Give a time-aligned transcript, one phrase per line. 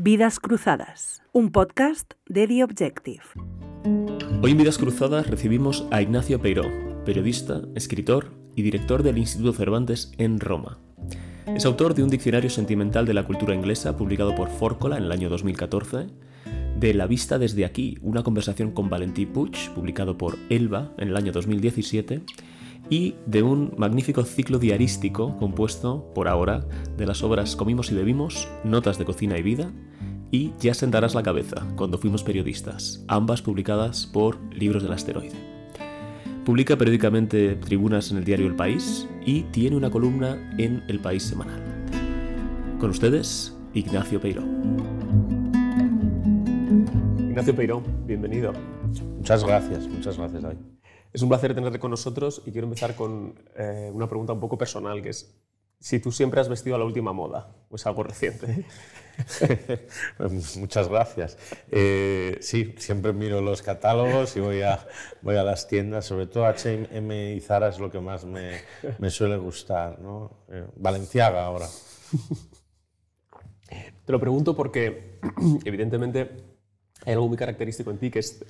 [0.00, 3.24] Vidas Cruzadas, un podcast de The Objective.
[4.40, 6.70] Hoy en Vidas Cruzadas recibimos a Ignacio Peiró,
[7.04, 10.78] periodista, escritor y director del Instituto Cervantes en Roma.
[11.48, 15.10] Es autor de un diccionario sentimental de la cultura inglesa publicado por Fórcola en el
[15.10, 16.06] año 2014,
[16.78, 21.16] de La vista desde aquí, una conversación con Valentí Puig, publicado por Elba en el
[21.16, 22.22] año 2017,
[22.90, 26.64] y de un magnífico ciclo diarístico compuesto, por ahora,
[26.96, 29.72] de las obras Comimos y Bebimos, Notas de Cocina y Vida
[30.30, 35.36] y Ya sentarás la cabeza, cuando fuimos periodistas, ambas publicadas por Libros del Asteroide.
[36.44, 41.22] Publica periódicamente tribunas en el diario El País y tiene una columna en El País
[41.22, 41.62] Semanal.
[42.78, 44.42] Con ustedes, Ignacio Peiró.
[47.18, 48.52] Ignacio Peiró, bienvenido.
[49.16, 50.77] Muchas gracias, muchas gracias, David.
[51.12, 54.58] Es un placer tenerte con nosotros y quiero empezar con eh, una pregunta un poco
[54.58, 55.34] personal, que es
[55.80, 58.66] si tú siempre has vestido a la última moda o es algo reciente.
[60.58, 61.38] Muchas gracias.
[61.70, 64.86] Eh, sí, siempre miro los catálogos y voy a,
[65.22, 68.60] voy a las tiendas, sobre todo H&M y Zara es lo que más me,
[68.98, 70.00] me suele gustar.
[70.00, 70.44] ¿no?
[70.50, 71.66] Eh, Valenciaga ahora.
[74.04, 75.20] Te lo pregunto porque
[75.64, 76.30] evidentemente
[77.04, 78.44] hay algo muy característico en ti que es,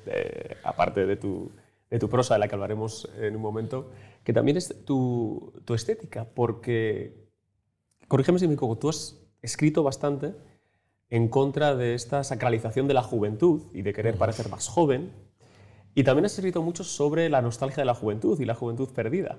[0.64, 1.52] aparte de tu
[1.90, 3.90] de tu prosa, de la que hablaremos en un momento,
[4.24, 7.28] que también es tu, tu estética, porque,
[8.08, 10.34] corrígeme si me equivoco, tú has escrito bastante
[11.10, 15.12] en contra de esta sacralización de la juventud y de querer parecer más joven,
[15.94, 19.38] y también has escrito mucho sobre la nostalgia de la juventud y la juventud perdida.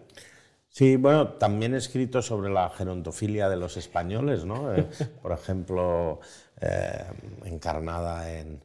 [0.71, 4.73] Sí, bueno, también he escrito sobre la gerontofilia de los españoles, ¿no?
[4.73, 4.87] Eh,
[5.21, 6.19] por ejemplo,
[6.61, 7.05] eh,
[7.45, 8.63] encarnada en,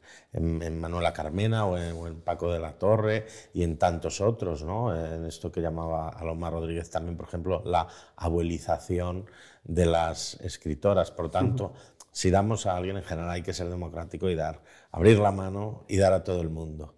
[0.81, 4.95] Manuela Carmena o en, Paco de la Torre y en tantos otros, ¿no?
[4.95, 9.27] En esto que llamaba Alomar Rodríguez también, por ejemplo, la abuelización
[9.65, 11.11] de las escritoras.
[11.11, 11.73] Por tanto,
[12.13, 14.61] si damos a alguien en general hay que ser democrático y dar,
[14.93, 16.95] abrir la mano y dar a todo el mundo.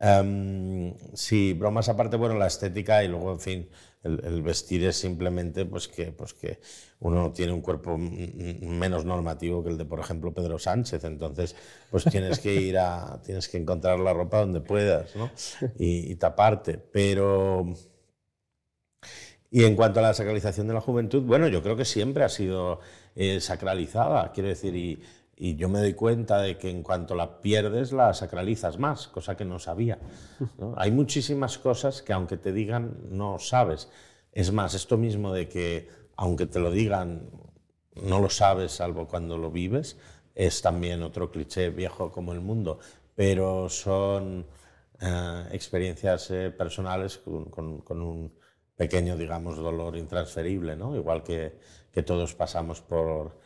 [0.00, 3.70] Um, sí, bromas aparte, bueno, la estética y luego, en fin,
[4.02, 6.58] el, vestir es simplemente pues que, pues que
[7.00, 11.04] uno tiene un cuerpo menos normativo que el de, por ejemplo, Pedro Sánchez.
[11.04, 11.54] Entonces,
[11.90, 15.30] pues tienes que ir a, tienes que encontrar la ropa donde puedas ¿no?
[15.78, 16.78] y, taparte.
[16.78, 17.72] Pero...
[19.54, 22.30] Y en cuanto a la sacralización de la juventud, bueno, yo creo que siempre ha
[22.30, 22.80] sido
[23.14, 24.74] eh, sacralizada, quiero decir,
[25.44, 29.36] y yo me doy cuenta de que en cuanto la pierdes, la sacralizas más, cosa
[29.36, 29.98] que no sabía.
[30.76, 33.90] Hay muchísimas cosas que aunque te digan, no sabes.
[34.30, 37.28] Es más, esto mismo de que aunque te lo digan,
[38.00, 39.98] no lo sabes salvo cuando lo vives,
[40.36, 42.78] es también otro cliché viejo como el mundo,
[43.16, 44.46] pero son
[45.00, 48.32] eh, experiencias eh, personales con, un
[48.76, 50.94] pequeño, digamos, dolor intransferible, ¿no?
[50.94, 51.58] igual que,
[51.90, 53.40] que todos pasamos por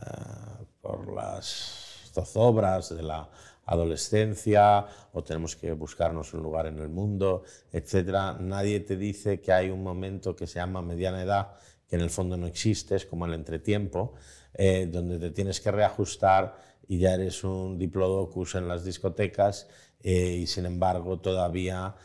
[0.00, 3.28] eh, por las zozobras de la
[3.64, 7.42] adolescencia o tenemos que buscarnos un lugar en el mundo,
[7.72, 8.38] etc.
[8.38, 11.54] Nadie te dice que hay un momento que se llama mediana edad,
[11.88, 14.14] que en el fondo no existe, es como el entretiempo,
[14.54, 19.68] eh, donde te tienes que reajustar y ya eres un diplodocus en las discotecas
[20.00, 21.96] eh, y sin embargo todavía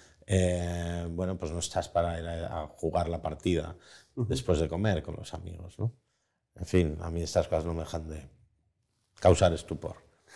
[1.09, 3.75] bueno, pues no estás para ir a, jugar la partida
[4.15, 5.77] después de comer con los amigos.
[5.77, 5.93] ¿no?
[6.55, 8.40] En fin, a mí estas cosas no me dejan de
[9.21, 9.95] causar estupor.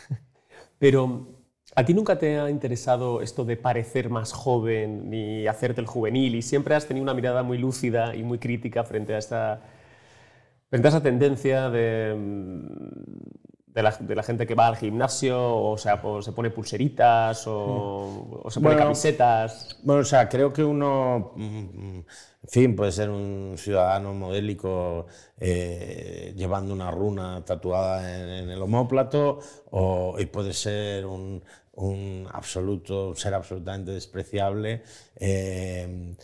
[0.79, 1.27] Pero,
[1.75, 6.35] ¿a ti nunca te ha interesado esto de parecer más joven ni hacerte el juvenil?
[6.35, 9.61] Y siempre has tenido una mirada muy lúcida y muy crítica frente a esta,
[10.69, 12.15] frente a esa tendencia de,
[13.75, 18.77] de la, gente que va al gimnasio, o sea, se pone pulseritas o, se pone
[18.77, 19.77] camisetas.
[19.83, 22.05] Bueno, o sea, creo que uno, en
[22.47, 29.39] fin, puede ser un ciudadano modélico eh, llevando una runa tatuada en, el homóplato,
[29.71, 31.43] o, y puede ser un,
[31.73, 34.83] un absoluto, ser absolutamente despreciable,
[35.17, 36.15] eh,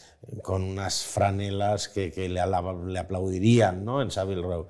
[0.41, 2.41] con unas franelas que, que le,
[2.88, 4.01] le, aplaudirían ¿no?
[4.01, 4.69] en Savile Row.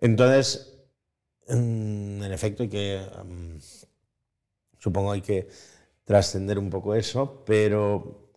[0.00, 0.77] Entonces,
[1.48, 3.00] en efecto, hay que,
[4.78, 5.48] supongo hay que
[6.04, 8.28] trascender un poco eso, pero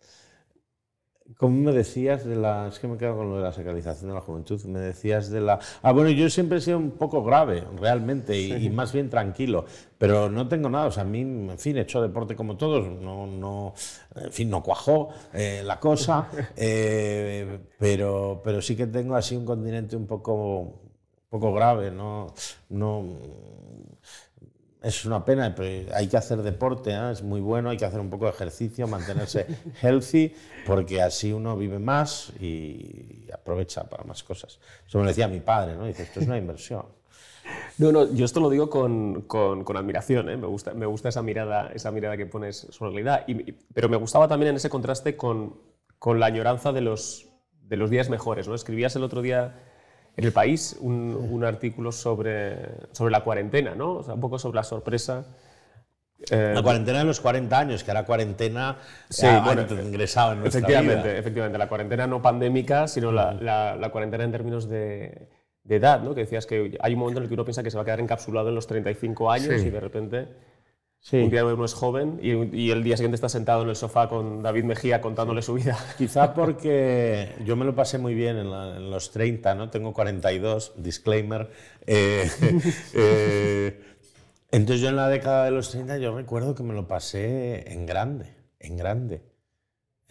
[1.38, 4.16] como me decías de la, es que me quedo con lo de la sacralización de
[4.16, 7.64] la juventud, me decías de la, ah bueno, yo siempre he sido un poco grave,
[7.80, 9.66] realmente, y, más bien tranquilo,
[9.98, 12.88] pero no tengo nada, o sea, a mí, en fin, he hecho deporte como todos,
[13.02, 13.74] no, no,
[14.16, 19.46] en fin, no cuajó eh, la cosa, eh, pero, pero sí que tengo así un
[19.46, 20.91] continente un poco
[21.32, 22.34] poco grave, no,
[22.68, 23.06] no,
[24.84, 27.12] es una pena, pero hay que hacer deporte, ¿eh?
[27.12, 29.48] es muy bueno, hay que hacer un poco de ejercicio, mantenerse
[29.82, 30.36] healthy,
[30.66, 34.60] porque así uno vive más y aprovecha para más cosas.
[34.86, 35.86] Eso me lo decía mi padre, ¿no?
[35.86, 36.86] Dice, esto es una inversión.
[37.78, 40.36] No, no, yo esto lo digo con, con, admiración, ¿eh?
[40.36, 43.88] me, gusta, me gusta esa mirada, esa mirada que pones sobre la realidad, y, pero
[43.88, 45.56] me gustaba también en ese contraste con,
[45.98, 47.30] con la añoranza de los,
[47.62, 48.50] de los días mejores.
[48.50, 48.54] ¿no?
[48.54, 49.71] Escribías el otro día
[50.22, 52.58] en El País un, un artículo sobre,
[52.92, 53.94] sobre la cuarentena, ¿no?
[53.94, 55.26] o sea, un poco sobre la sorpresa
[56.30, 58.78] eh, la cuarentena de los 40 años, que era cuarentena
[59.10, 61.18] sí, bueno, ingresado en nuestra efectivamente, vida.
[61.18, 65.30] Efectivamente, la cuarentena no pandémica, sino la, la, cuarentena en términos de,
[65.64, 66.14] de, edad, ¿no?
[66.14, 67.86] Que decías que hay un momento en el que uno piensa que se va a
[67.86, 70.28] quedar encapsulado en los 35 años y de repente
[71.12, 74.08] un día uno es joven y, y, el día siguiente está sentado en el sofá
[74.08, 75.78] con David Mejía contándole su vida.
[75.98, 79.70] Quizá porque yo me lo pasé muy bien en, los 30, ¿no?
[79.70, 81.50] Tengo 42, disclaimer.
[81.88, 82.30] Eh,
[82.94, 83.82] eh,
[84.52, 87.86] entonces yo en la década de los 30 yo recuerdo que me lo pasé en
[87.86, 89.24] grande, en grande.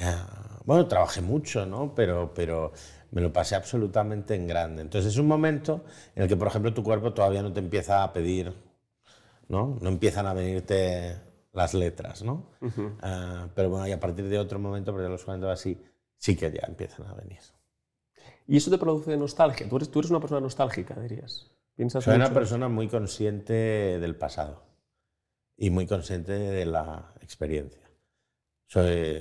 [0.00, 1.94] Ah, bueno, trabajé mucho, ¿no?
[1.94, 2.72] Pero, pero
[3.12, 4.82] me lo pasé absolutamente en grande.
[4.82, 5.84] Entonces es un momento
[6.16, 8.52] en el que, por ejemplo, tu cuerpo todavía no te empieza a pedir,
[9.50, 9.76] ¿no?
[9.81, 11.20] No empiezan a venirte
[11.52, 12.47] las letras, ¿no?
[13.02, 15.82] Ah, pero bueno, y a partir de otro momento, pero los 40 así,
[16.17, 17.41] sí que ya empiezan a venir.
[18.47, 19.69] ¿Y eso te produce nostalgia?
[19.69, 21.50] ¿Tú eres, tú eres una persona nostálgica, dirías?
[21.88, 23.52] Soy una persona muy consciente
[23.99, 24.62] del pasado
[25.56, 27.91] y muy consciente de la experiencia.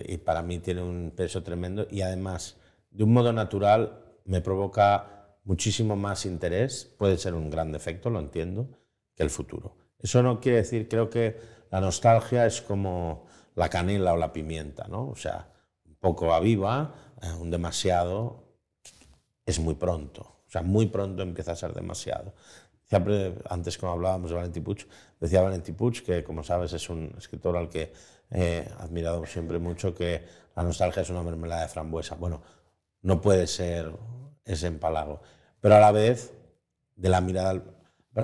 [0.08, 2.58] y para mí tiene un peso tremendo y además,
[2.92, 6.86] de un modo natural, me provoca muchísimo más interés.
[7.00, 8.70] Puede ser un gran defecto, lo entiendo,
[9.16, 9.89] que el futuro.
[10.00, 11.40] Eso no quiere decir, creo que
[11.72, 15.10] la nostalgia es como la canela o la pimienta, ¿no?
[15.10, 15.50] O sea,
[15.86, 18.50] un poco aviva, eh, un demasiado
[19.46, 20.22] es muy pronto.
[20.22, 22.34] O sea, muy pronto empieza a ser demasiado.
[22.86, 24.88] Siempre, antes como hablábamos de Valentí Puig,
[25.20, 27.94] decía Valentí Puig, que como sabes es un escritor al que
[28.32, 30.24] he admirado siempre mucho, que
[30.56, 32.16] la nostalgia es una mermelada de frambuesa.
[32.16, 32.42] Bueno,
[33.02, 33.94] no puede ser
[34.44, 35.22] ese empalago,
[35.60, 36.34] pero a la vez
[36.96, 37.62] de la mirada...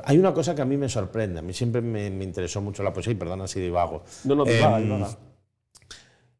[0.03, 2.91] Hay una cosa que a mí me sorprende, a mí siempre me, interesó mucho la
[2.91, 4.03] poesía, y perdona si divago.
[4.23, 5.07] No, no, eh, no.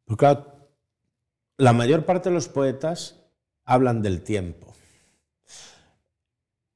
[0.06, 0.56] Porque claro,
[1.58, 3.22] la mayor parte de los poetas
[3.64, 4.74] hablan del tiempo.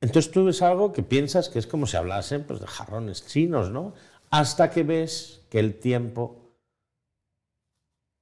[0.01, 3.69] Entonces tú ves algo que piensas que es como si hablasen pues, de jarrones chinos,
[3.69, 3.93] ¿no?
[4.29, 6.55] Hasta que ves que el tiempo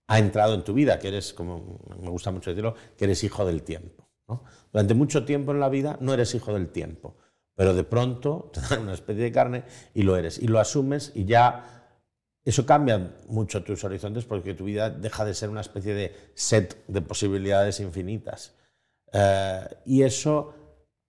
[0.08, 3.46] ha entrado en tu vida, que eres, como me gusta mucho decirlo, que eres hijo
[3.46, 4.08] del tiempo.
[4.72, 7.16] Durante mucho tiempo en la vida no eres hijo del tiempo,
[7.58, 9.64] pero de pronto te dan una especie de carne
[9.94, 11.74] y lo eres, y lo asumes y ya
[12.46, 16.86] eso cambia mucho tus horizontes porque tu vida deja de ser una especie de set
[16.88, 18.54] de posibilidades infinitas.
[19.12, 20.54] Eh, y eso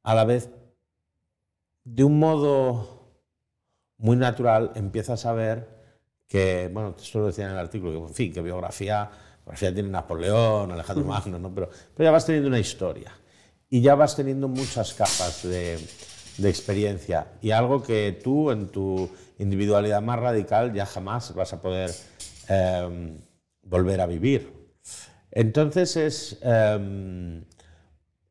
[0.03, 0.51] a la vez
[1.85, 3.13] de un modo
[3.99, 5.69] muy natural empiezas a ver
[6.27, 9.09] que, bueno, esto lo decía en el artículo, que, en fin, que biografía,
[9.45, 11.55] biografía tiene Napoleón, Alejandro Magno, ¿no?
[11.55, 13.13] pero, pero ya vas teniendo una historia
[13.71, 15.79] y ya vas teniendo muchas capas de,
[16.39, 21.61] de experiencia y algo que tú en tu individualidad más radical ya jamás vas a
[21.61, 21.91] poder
[22.49, 23.17] em,
[23.63, 24.53] volver a vivir.
[25.31, 27.45] Entonces es, em,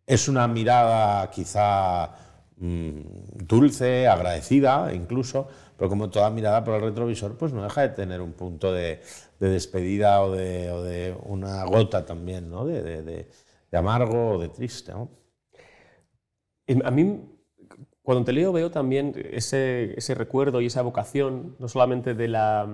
[0.05, 2.15] es una mirada quizá
[2.59, 3.01] Mm,
[3.45, 8.19] dulce, agradecida incluso, pero como toda mirada por el retrovisor, pues no deja de tener
[8.19, 8.99] un punto de,
[9.39, 12.65] despedida o de, una gota también, ¿no?
[12.65, 13.27] de,
[13.71, 14.91] amargo o de triste.
[14.91, 15.07] A
[16.91, 17.21] mí,
[18.07, 22.65] cuando te leo, veo también ese, recuerdo y esa vocación, no solamente de, la,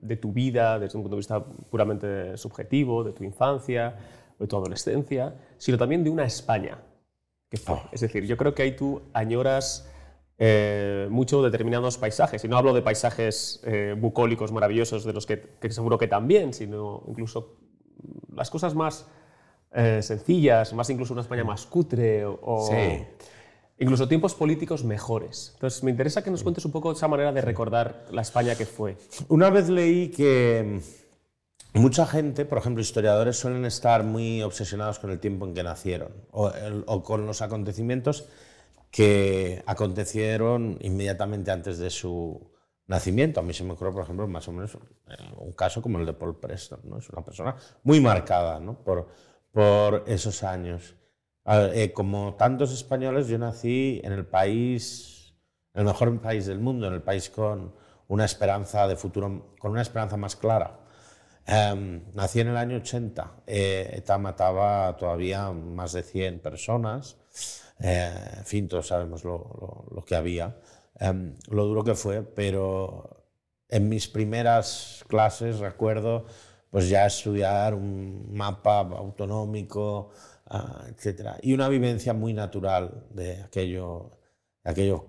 [0.00, 3.96] de tu vida desde un punto de vista puramente subjetivo, de tu infancia,
[4.38, 6.78] de tu adolescencia, sino también de una España
[7.66, 7.82] Oh.
[7.90, 9.90] Es decir, yo creo que ahí tú añoras
[10.38, 15.42] eh, mucho determinados paisajes, y no hablo de paisajes eh, bucólicos maravillosos de los que,
[15.70, 17.56] seguro que también, sino incluso
[18.32, 19.08] las cosas más
[19.72, 22.68] eh, sencillas, más incluso una España más cutre o,
[23.78, 25.52] incluso tiempos políticos mejores.
[25.54, 28.66] Entonces, me interesa que nos cuentes un poco esa manera de recordar la España que
[28.66, 28.96] fue.
[29.28, 30.80] Una vez leí que
[31.76, 36.10] Mucha gente, por ejemplo, historiadores suelen estar muy obsesionados con el tiempo en que nacieron
[36.30, 38.28] o, con los acontecimientos
[38.90, 42.50] que acontecieron inmediatamente antes de su
[42.86, 43.40] nacimiento.
[43.40, 46.06] A mí se me ocurre, por ejemplo, más o menos eh, un caso como el
[46.06, 46.80] de Paul Preston.
[46.84, 46.96] ¿no?
[46.96, 48.82] Es una persona muy marcada ¿no?
[48.82, 49.08] por,
[49.52, 50.94] por esos años.
[51.48, 55.34] Eh, como tantos españoles, yo nací en el país,
[55.74, 57.72] el mejor país del mundo, en el país con
[58.08, 60.80] una esperanza de futuro, con una esperanza más clara.
[61.46, 63.42] Em, nací en el año 80.
[63.46, 67.16] Eh, ETA mataba todavía más de 100 personas.
[67.78, 70.56] Eh, en fin, todos sabemos lo, lo, que había,
[70.98, 73.24] em, lo duro que fue, pero
[73.68, 76.26] en mis primeras clases recuerdo
[76.70, 80.10] pues ya estudiar un mapa autonómico,
[80.88, 81.38] etc.
[81.42, 84.18] Y una vivencia muy natural de aquello,
[84.64, 85.06] de aquello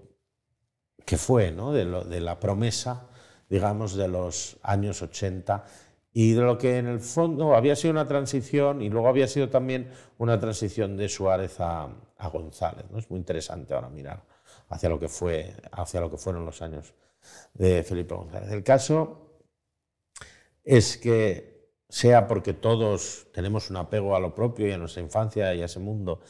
[1.06, 1.72] que fue, ¿no?
[1.72, 3.08] de, lo, de la promesa,
[3.50, 5.64] digamos, de los años 80
[6.12, 9.50] y de lo que en el fondo había sido una transición y luego había sido
[9.50, 12.86] también una transición de Suárez a, a González.
[12.90, 12.98] ¿no?
[12.98, 14.24] Es muy interesante ahora mirar
[14.70, 16.94] hacia lo que, fue, hacia lo que fueron los años
[17.54, 18.52] de Felipe González.
[18.52, 19.42] El caso
[20.64, 21.57] es que
[21.90, 25.66] sea porque todos tenemos un apego a lo propio y a nuestra infancia y a
[25.66, 26.22] ese mundo,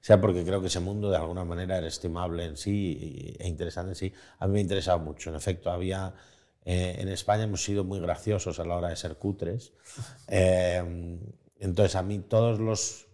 [0.00, 3.90] sea porque creo que ese mundo de alguna manera era estimable en sí e interesante
[3.90, 5.30] en sí, a mí me ha interesado mucho.
[5.30, 6.14] En efecto, había...
[6.64, 9.72] Eh, en España hemos sido muy graciosos a la hora de ser cutres.
[10.28, 11.18] Eh,
[11.58, 13.06] entonces, a mí todos los...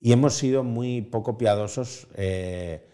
[0.00, 2.89] Y hemos sido muy poco piadosos eh,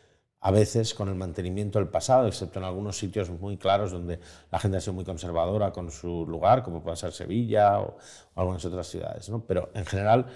[0.47, 4.21] a veces con el mantenimiento del pasado, excepto en algunos sitios muy claros donde
[4.53, 7.97] la gente ha sido muy conservadora con su lugar, como puede ser Sevilla o,
[8.37, 9.29] algunas otras ciudades.
[9.29, 9.45] ¿no?
[9.45, 10.26] Pero en general,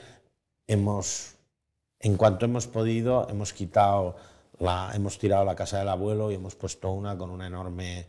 [0.66, 1.36] hemos,
[2.00, 4.16] en cuanto hemos podido, hemos quitado,
[4.58, 8.08] la, hemos tirado la casa del abuelo y hemos puesto una con una enorme,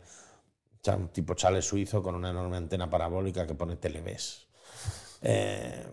[1.12, 4.48] tipo chale suizo con una enorme antena parabólica que pone Televes.
[5.20, 5.86] Eh,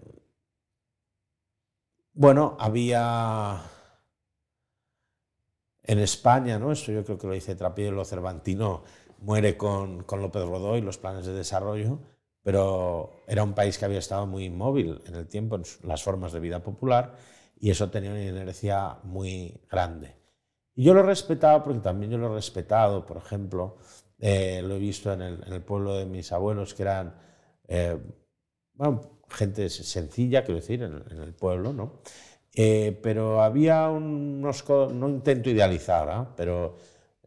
[2.14, 3.62] bueno, había
[5.90, 6.72] en España, ¿no?
[6.72, 8.84] esto yo creo que lo dice Trapielo Cervantino,
[9.22, 11.98] muere con, con López Godoy los planes de desarrollo,
[12.44, 16.32] pero era un país que había estado muy inmóvil en el tiempo, en las formas
[16.32, 17.16] de vida popular,
[17.60, 20.16] y eso tenía una inercia muy grande.
[20.76, 23.78] Y yo lo he respetado porque también yo lo he respetado, por ejemplo,
[24.20, 27.16] eh, lo he visto en el, en el, pueblo de mis abuelos, que eran
[27.68, 27.98] eh,
[28.76, 32.02] bueno, gente sencilla, quiero decir, en, en el pueblo, ¿no?
[32.54, 34.68] Eh, pero había unos...
[34.70, 36.28] No intento idealizar, ¿eh?
[36.36, 36.78] pero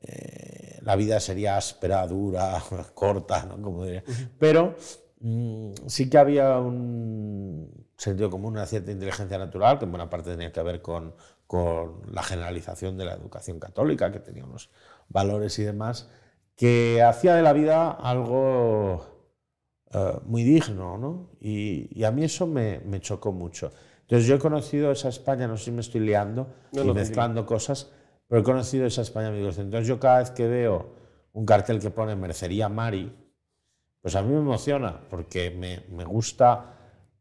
[0.00, 2.62] eh, la vida sería áspera, dura,
[2.94, 3.60] corta, ¿no?
[3.62, 4.02] Como diría.
[4.38, 4.74] Pero
[5.20, 10.32] mm, sí que había un sentido común, una cierta inteligencia natural, que en buena parte
[10.32, 11.14] tenía que ver con,
[11.46, 14.70] con la generalización de la educación católica, que tenía unos
[15.08, 16.10] valores y demás,
[16.56, 19.06] que hacía de la vida algo
[20.24, 21.28] muy digno, ¿no?
[21.38, 23.72] Y, y, a mí eso me, me chocó mucho.
[24.02, 27.90] Entonces yo he conocido esa España, no sé si me estoy liando y mezclando cosas,
[28.28, 29.28] pero he conocido esa España.
[29.28, 30.94] Entonces yo cada vez que veo
[31.32, 33.12] un cartel que pone Mercería Mari,
[34.00, 36.74] pues a mí me emociona porque me, me gusta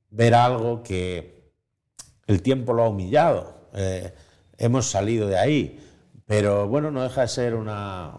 [0.09, 1.53] ver algo que
[2.27, 3.69] el tiempo lo ha humillado.
[3.73, 4.13] Eh,
[4.57, 5.79] hemos salido de ahí,
[6.25, 8.11] pero bueno, no deja de ser una,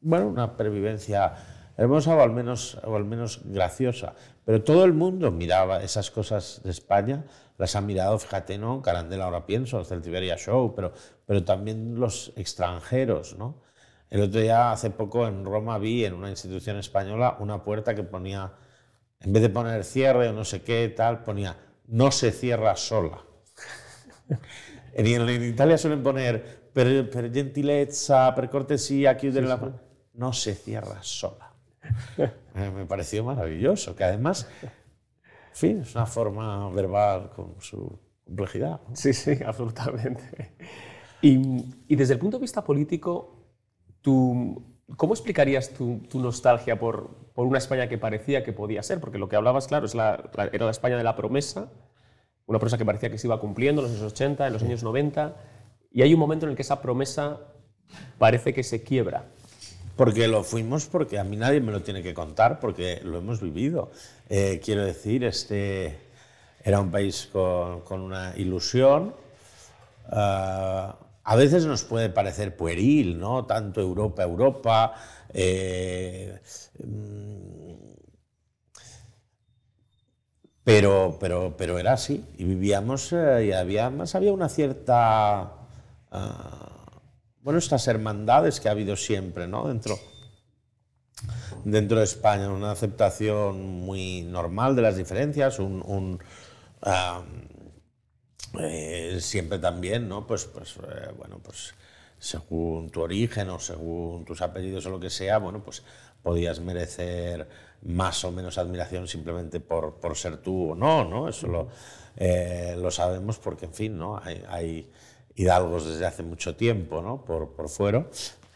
[0.00, 1.34] bueno, una pervivencia
[1.76, 4.14] hermosa o al, menos, o al menos graciosa.
[4.48, 7.26] Pero todo el mundo miraba esas cosas de España
[7.58, 8.80] las han mirado, fíjate, ¿no?
[8.80, 10.94] Carandela ahora pienso, el Celtiberia Show, pero,
[11.26, 13.60] pero también los extranjeros, ¿no?
[14.08, 18.04] El otro día, hace poco, en Roma vi en una institución española una puerta que
[18.04, 18.54] ponía,
[19.20, 21.54] en vez de poner cierre o no sé qué, tal, ponía
[21.86, 23.22] no se cierra sola.
[24.94, 29.74] en, en, Italia suelen poner per, per gentilezza, per cortesía, chiudere sí, la sí.
[30.14, 31.47] No se cierra sola.
[32.54, 34.48] Me pareció maravilloso, que además
[35.58, 38.80] fin, es una forma verbal con su complejidad.
[38.92, 40.54] Sí, sí, absolutamente.
[41.20, 43.48] Y, desde el punto de vista político,
[44.00, 44.62] tú,
[44.96, 49.00] ¿cómo explicarías tu, nostalgia por, una España que parecía que podía ser?
[49.00, 51.72] Porque lo que hablabas, claro, es la, era la España de la promesa,
[52.46, 54.84] una promesa que parecía que se iba cumpliendo en los años 80, en los años
[54.84, 55.36] 90,
[55.90, 57.40] y hay un momento en el que esa promesa
[58.18, 59.32] parece que se quiebra.
[59.98, 63.40] Porque lo fuimos, porque a mí nadie me lo tiene que contar, porque lo hemos
[63.40, 63.90] vivido.
[64.28, 65.98] Eh, quiero decir, este
[66.62, 69.12] era un país con, una ilusión.
[70.06, 70.92] Uh,
[71.24, 73.44] a veces nos puede parecer pueril, ¿no?
[73.44, 74.94] Tanto Europa, Europa.
[75.34, 76.38] Eh,
[80.62, 82.24] pero, pero, pero era así.
[82.36, 85.54] Y vivíamos, eh, y había, más había una cierta.
[86.12, 86.67] Uh,
[87.48, 89.68] bueno, estas hermandades que ha habido siempre, ¿no?
[89.68, 89.98] Dentro,
[91.64, 96.18] dentro de España, una aceptación muy normal de las diferencias, un,
[98.60, 100.26] eh, siempre también, ¿no?
[100.26, 101.72] Pues, pues eh, bueno, pues
[102.18, 105.82] según tu origen o según tus apellidos o lo que sea, bueno, pues
[106.22, 107.48] podías merecer
[107.80, 111.30] más o menos admiración simplemente por, por ser tú o no, ¿no?
[111.30, 111.68] Eso lo,
[112.14, 114.20] eh, lo sabemos porque, en fin, ¿no?
[114.48, 114.90] Hay
[115.38, 117.24] hidalgos desde hace mucho tiempo, ¿no?
[117.24, 118.06] Por, por fuera,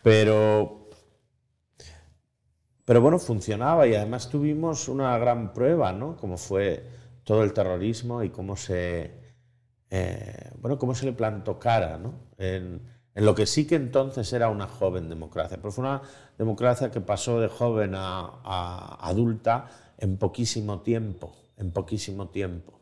[0.03, 0.89] pero,
[2.85, 6.17] pero bueno, funcionaba y además tuvimos una gran prueba, ¿no?
[6.17, 6.85] Como fue
[7.23, 9.12] todo el terrorismo y cómo se,
[9.91, 12.15] eh, bueno, cómo se le plantó cara, ¿no?
[12.37, 12.83] En,
[13.15, 16.03] en, lo que sí que entonces era una joven democracia, pero fue una
[16.37, 22.82] democracia que pasó de joven a, a adulta en poquísimo tiempo, en poquísimo tiempo.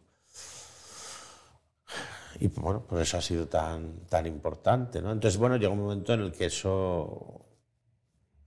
[2.41, 5.03] Y bueno, por eso ha sido tan, tan importante.
[5.03, 5.13] ¿no?
[5.13, 7.45] Entonces, bueno, llegó un momento en el que eso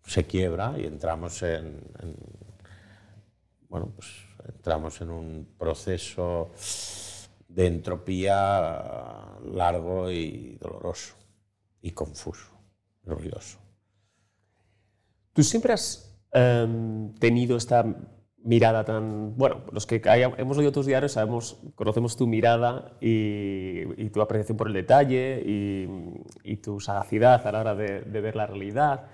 [0.03, 1.79] se quiebra y entramos en,
[3.69, 4.07] bueno, pues
[4.47, 6.49] entramos en un proceso
[7.47, 11.13] de entropía largo y doloroso
[11.81, 12.51] y confuso,
[13.05, 13.59] ruidoso.
[15.33, 17.85] Tú siempre has em, tenido esta
[18.43, 19.35] mirada tan...
[19.37, 20.01] Bueno, los que
[20.37, 26.55] hemos leído tus diarios sabemos, conocemos tu mirada y, tu apreciación por el detalle y,
[26.57, 29.07] tu sagacidad a la hora de, ver la realidad.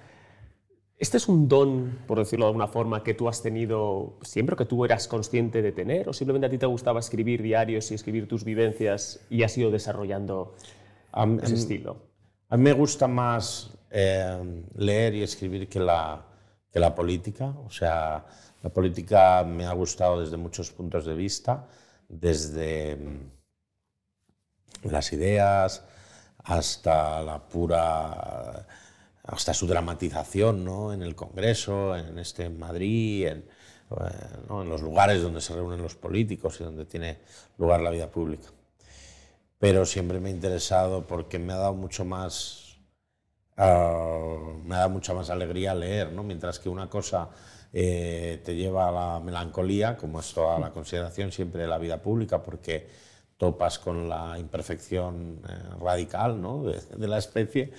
[0.98, 4.66] ¿Este es un don, por decirlo de alguna forma, que tú has tenido siempre, que
[4.66, 6.10] tú eras consciente de tener?
[6.10, 9.72] ¿O simplemente a ti te gustaba escribir diarios y escribir tus vivencias y has ido
[9.72, 10.56] desarrollando
[11.42, 12.10] ese estilo?
[12.50, 16.26] A mí me gusta más eh, leer y escribir que la,
[16.72, 17.54] que la política.
[17.66, 18.26] O sea,
[18.62, 21.68] la política me ha gustado desde muchos puntos de vista,
[22.08, 23.32] desde mm,
[24.90, 25.84] las ideas
[26.44, 28.66] hasta la pura
[29.24, 30.92] hasta su dramatización ¿no?
[30.92, 33.46] en el Congreso, en este Madrid, en,
[34.50, 37.20] en, los lugares donde se reúnen los políticos y donde tiene
[37.58, 38.48] lugar la vida pública.
[39.60, 42.80] Pero siempre me ha interesado porque me ha dado mucho más,
[43.58, 46.24] uh, me ha dado mucha más alegría leer, ¿no?
[46.24, 47.30] mientras que una cosa
[47.72, 52.02] eh, te lleva a la melancolía, como es toda la consideración siempre de la vida
[52.02, 52.88] pública, porque
[53.38, 56.64] topas con la imperfección eh, radical ¿no?
[56.64, 57.72] de, la especie.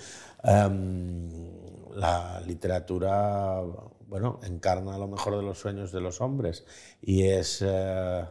[0.43, 1.29] Em,
[1.95, 3.61] la literatura,
[4.07, 6.65] bueno, encarna lo mejor de los sueños de los hombres
[7.01, 8.25] y es, eh,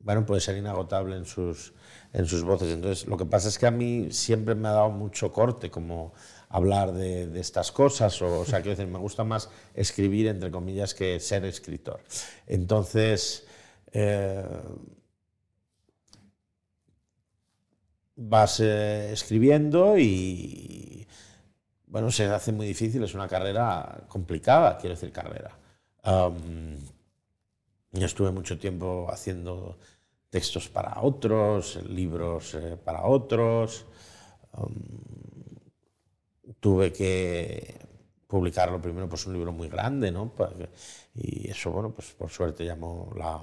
[0.00, 1.72] bueno, puede ser inagotable en sus,
[2.12, 2.72] en sus voces.
[2.72, 6.14] Entonces, lo que pasa es que a mí siempre me ha dado mucho corte, como
[6.52, 11.18] hablar de, estas cosas, o, sea, quiero decir, me gusta más escribir, entre comillas, que
[11.18, 12.00] ser escritor.
[12.46, 13.46] Entonces,
[13.90, 14.44] eh,
[18.16, 21.06] vas eh, escribiendo y,
[21.86, 25.58] bueno, se hace muy difícil, es una carrera complicada, quiero decir, carrera.
[27.92, 29.78] yo estuve mucho tiempo haciendo
[30.28, 33.86] textos para otros, libros eh, para otros
[36.60, 37.78] tuve que
[38.26, 40.32] publicarlo primero, pues un libro muy grande, ¿no?
[41.14, 43.42] Y eso, bueno, pues por suerte llamó la,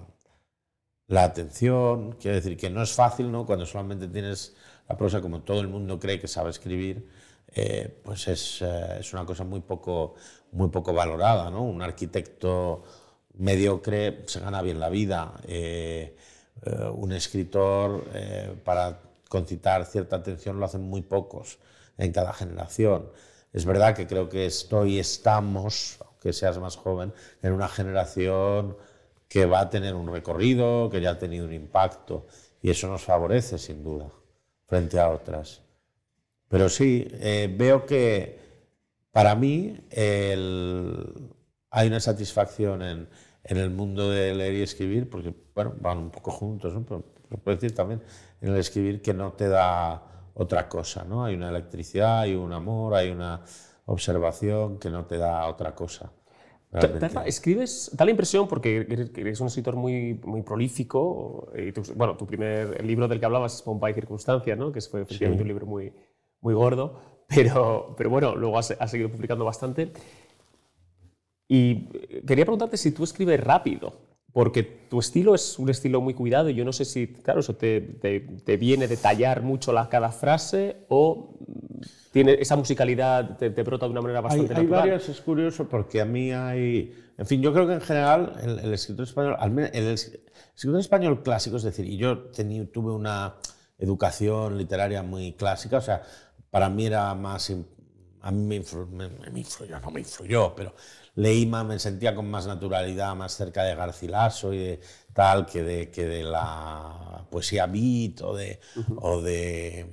[1.08, 2.14] la atención.
[2.14, 3.46] Quiero decir que no es fácil, ¿no?
[3.46, 4.56] Cuando solamente tienes
[4.88, 7.08] la prosa, como todo el mundo cree que sabe escribir,
[7.54, 10.16] eh, pues es, eh, es, una cosa muy poco,
[10.52, 11.64] muy poco valorada, ¿no?
[11.64, 12.84] Un arquitecto
[13.38, 15.34] mediocre se gana bien la vida.
[15.48, 16.16] Eh,
[16.96, 18.04] un escritor,
[18.66, 21.60] para concitar cierta atención, lo hacen muy pocos
[22.00, 23.12] en cada generación.
[23.54, 28.78] Es verdad que creo que estoy, estamos, aunque seas más joven, en una generación
[29.28, 32.26] que va a tener un recorrido, que ya ha tenido un impacto,
[32.62, 34.12] y eso nos favorece sin duda
[34.68, 35.62] frente a otras.
[36.48, 38.40] Pero sí, eh, veo que
[39.12, 43.10] para mí hay una satisfacción en,
[43.44, 46.84] en, el mundo de leer y escribir, porque bueno, van un poco juntos, ¿no?
[46.86, 48.02] pero, pero puedo decir también
[48.42, 50.09] en el escribir que no te da
[50.40, 51.26] otra cosa, ¿no?
[51.26, 53.42] Hay una electricidad, hay un amor, hay una
[53.86, 56.12] observación que no te da otra cosa.
[57.26, 62.84] escribes, da la impresión, porque eres un escritor muy, muy prolífico, y bueno, tu primer
[62.86, 64.72] libro del que hablabas es Pompa y Circunstancia, ¿no?
[64.72, 65.94] que fue efectivamente un libro muy,
[66.40, 69.92] muy gordo, pero, pero bueno, luego has, has, seguido publicando bastante.
[71.50, 71.88] Y
[72.26, 76.56] quería preguntarte si tú escribes rápido, porque tu estilo es un estilo muy cuidado y
[76.56, 80.86] yo no sé si, claro, eso te, te, viene de tallar mucho la, cada frase
[80.90, 81.36] o
[82.12, 84.84] tiene esa musicalidad te, brota de una manera bastante hay, natural.
[84.84, 86.96] Hay varias, es curioso porque a mí hay...
[87.18, 89.36] En fin, yo creo que en general el, escritor español,
[89.74, 92.30] el, escritor español clásico, es decir, y yo
[92.72, 93.36] tuve una
[93.78, 96.04] educación literaria muy clásica, o sea,
[96.50, 97.52] para mí era más...
[98.22, 100.74] A mí me, me influyó, no me influyó, pero
[101.16, 104.82] leí más, me sentía con más naturalidad, más cerca de Garcilaso y de
[105.14, 108.60] tal que de, que de la poesía beat o de,
[108.98, 109.86] o de,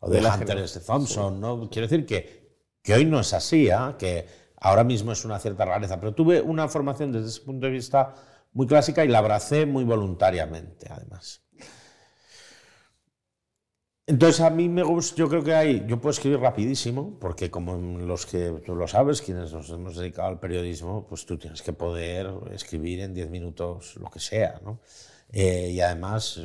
[0.00, 0.80] o de, Hunter S.
[0.80, 1.40] Thompson.
[1.40, 1.68] ¿no?
[1.70, 3.94] Quiero decir que, que hoy no es así, ¿eh?
[3.98, 7.72] que ahora mismo es una cierta rareza, pero tuve una formación desde ese punto de
[7.72, 8.14] vista
[8.52, 11.43] muy clásica y la abracé muy voluntariamente, además.
[14.06, 17.76] Entonces a mí me gusta, yo creo que hay, yo puedo escribir rapidísimo, porque como
[17.98, 21.72] los que tú lo sabes, quienes nos hemos dedicado al periodismo, pues tú tienes que
[21.72, 24.80] poder escribir en 10 minutos lo que sea, ¿no?
[25.32, 26.38] Eh, y además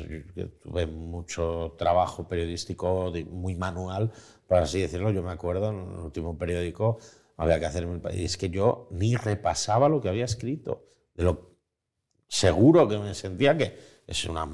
[0.62, 4.10] tuve mucho trabajo periodístico muy manual,
[4.48, 5.10] por así decirlo.
[5.10, 6.98] Yo me acuerdo en el último periódico
[7.36, 11.56] había que hacer, y es que yo ni repasaba lo que había escrito, de lo
[12.26, 13.76] seguro que me sentía que
[14.10, 14.46] es una,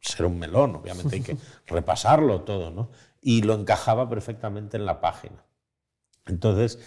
[0.00, 2.90] ser un melón, obviamente hay que repasarlo todo, ¿no?
[3.20, 5.44] Y lo encajaba perfectamente en la página.
[6.26, 6.78] Entonces,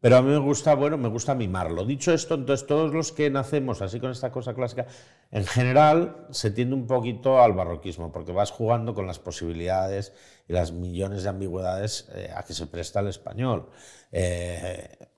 [0.00, 1.86] pero a mí me gusta, bueno, me gusta mimarlo.
[1.86, 4.86] Dicho esto, entonces todos los que nacemos así con esta cosa clásica,
[5.30, 10.12] en general se tiende un poquito al barroquismo, porque vas jugando con las posibilidades
[10.46, 13.70] y las millones de ambigüedades eh, a que se presta el español.
[14.12, 15.08] Eh,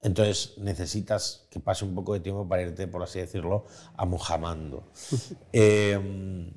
[0.00, 4.90] entonces necesitas que pase un poco de tiempo para irte, por así decirlo, amojamando.
[5.52, 6.52] eh,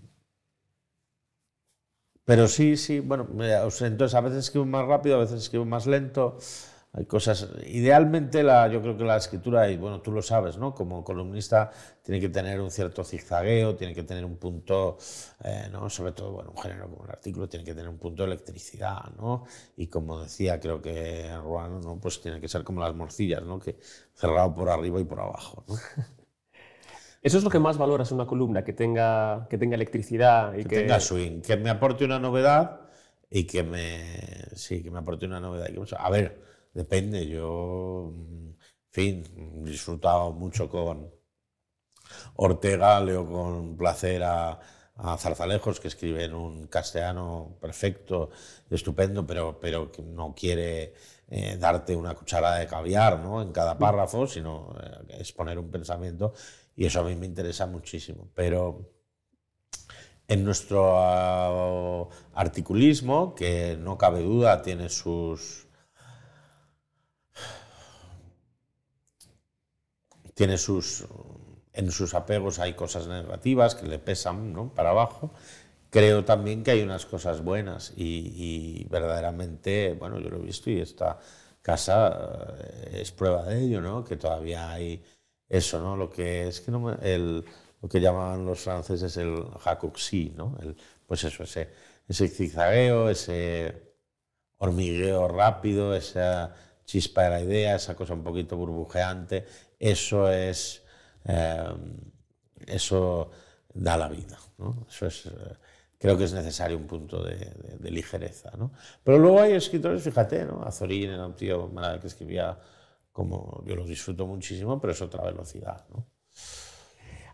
[2.24, 6.38] pero sí, sí, bueno, entonces a veces escribo más rápido, a veces escribo más lento.
[6.94, 7.48] Hay cosas.
[7.68, 10.76] Idealmente, la, yo creo que la escritura, y bueno, tú lo sabes, ¿no?
[10.76, 14.98] Como columnista, tiene que tener un cierto zigzagueo, tiene que tener un punto,
[15.44, 15.90] eh, ¿no?
[15.90, 19.10] Sobre todo, bueno, un género como el artículo, tiene que tener un punto de electricidad,
[19.18, 19.46] ¿no?
[19.78, 21.98] Y como decía, creo que Ruano, ¿no?
[21.98, 23.58] Pues tiene que ser como las morcillas, ¿no?
[23.58, 23.78] Que
[24.14, 25.76] cerrado por arriba y por abajo, ¿no?
[27.22, 30.64] Eso es lo que más valoras en una columna, que tenga, que tenga electricidad y
[30.64, 32.82] que, que tenga swing, que me aporte una novedad
[33.30, 35.70] y que me, sí, que me aporte una novedad.
[35.98, 38.58] a ver, depende, yo, en
[38.90, 39.24] fin,
[39.66, 41.12] he disfrutado mucho con
[42.36, 44.60] Ortega, leo con placer a,
[44.96, 48.30] a Zarzalejos, que escribe en un castellano perfecto,
[48.70, 50.94] estupendo, pero, pero que no quiere
[51.28, 53.42] eh, darte una cucharada de caviar ¿no?
[53.42, 56.34] en cada párrafo, sino eh, exponer un pensamiento
[56.76, 58.30] y eso a mí me interesa muchísimo.
[58.34, 58.92] Pero
[60.28, 65.68] en nuestro uh, articulismo, que no cabe duda tiene sus...
[70.42, 71.06] Tiene sus...
[71.72, 74.74] En sus apegos hay cosas negativas que le pesan ¿no?
[74.74, 75.32] para abajo.
[75.92, 80.72] Creo también que hay unas cosas buenas y, y verdaderamente, bueno, yo lo he visto
[80.72, 81.20] y esta
[81.62, 84.04] casa uh, es prueba de ello, ¿no?
[84.04, 85.04] Que todavía hay
[85.48, 85.96] eso, ¿no?
[85.96, 87.46] Lo que es que no el,
[87.80, 90.58] lo que llamaban los franceses el jacouxi, ¿no?
[90.60, 90.76] El,
[91.06, 91.70] pues eso, ese,
[92.08, 93.94] ese zigzagueo, ese
[94.58, 99.46] hormigueo rápido, esa chispa de la idea, esa cosa un poquito burbujeante,
[99.82, 100.84] eso es,
[101.26, 101.74] eh,
[102.68, 103.32] eso
[103.74, 104.38] da la vida.
[104.88, 105.30] Eso es, eh,
[105.98, 107.52] creo que es necesario un punto de,
[107.90, 108.72] ligereza, ¿no?
[109.04, 110.62] Pero luego hay escritores, fíjate, ¿no?
[110.64, 112.60] Azorín era un tío que escribía
[113.12, 115.84] como yo lo disfruto muchísimo, pero es otra velocidad.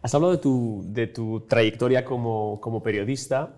[0.01, 3.57] Has hablado de tu, de tu trayectoria como, como, periodista.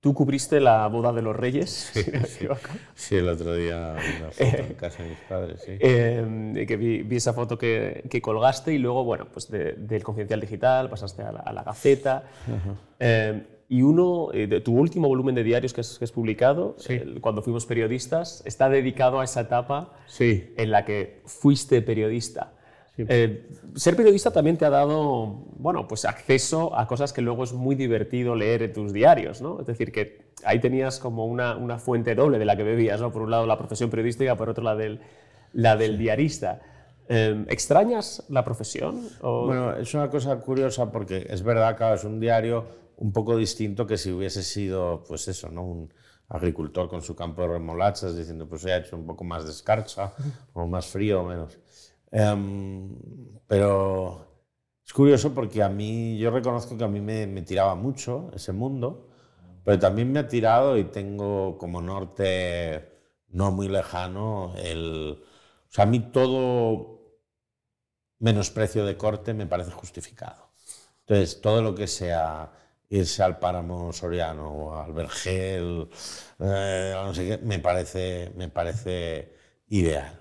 [0.00, 1.90] Tú cubriste la boda de los reyes.
[1.92, 2.46] Sí, sí,
[2.94, 5.62] sí el otro día una foto en casa de mis padres.
[5.62, 5.72] Sí.
[5.78, 10.02] Eh, que vi, vi, esa foto que, que, colgaste y luego, bueno, pues de, del
[10.02, 12.24] Confidencial Digital pasaste a la, a la Gaceta.
[12.48, 12.76] Uh -huh.
[12.98, 16.74] eh, y uno, eh, de tu último volumen de diarios que has, que has publicado,
[16.88, 20.52] el, cuando fuimos periodistas, está dedicado a esa etapa sí.
[20.56, 22.54] en la que fuiste periodista.
[23.06, 23.12] Sí.
[23.12, 27.52] Eh, ser periodista también te ha dado, bueno, pues acceso a cosas que luego es
[27.52, 29.60] muy divertido leer en tus diarios, ¿no?
[29.60, 33.12] Es decir, que ahí tenías como una, una fuente doble de la que bebías, ¿no?
[33.12, 35.00] Por un lado la profesión periodística, por otro la del,
[35.52, 36.60] la del diarista.
[37.08, 39.00] Eh, ¿Extrañas la profesión?
[39.20, 39.46] O...
[39.46, 42.66] Bueno, es una cosa curiosa porque es verdad que es un diario
[42.98, 45.64] un poco distinto que si hubiese sido, pues eso, ¿no?
[45.64, 45.92] Un
[46.28, 50.12] agricultor con su campo de remolachas diciendo, pues he hecho un poco más de escarcha,
[50.52, 51.58] o más frío o menos.
[52.10, 52.96] Um,
[53.46, 54.26] pero
[54.84, 58.52] es curioso porque a mí, yo reconozco que a mí me, me, tiraba mucho ese
[58.52, 59.08] mundo,
[59.64, 62.90] pero también me ha tirado y tengo como norte
[63.28, 65.22] no muy lejano el...
[65.68, 67.00] O sea, a mí todo
[68.18, 70.50] menosprecio de corte me parece justificado.
[71.00, 72.52] Entonces, todo lo que sea
[72.88, 75.88] irse al páramo soriano o al vergel,
[76.40, 79.32] eh, no sé qué, me parece, me parece
[79.68, 80.19] ideal.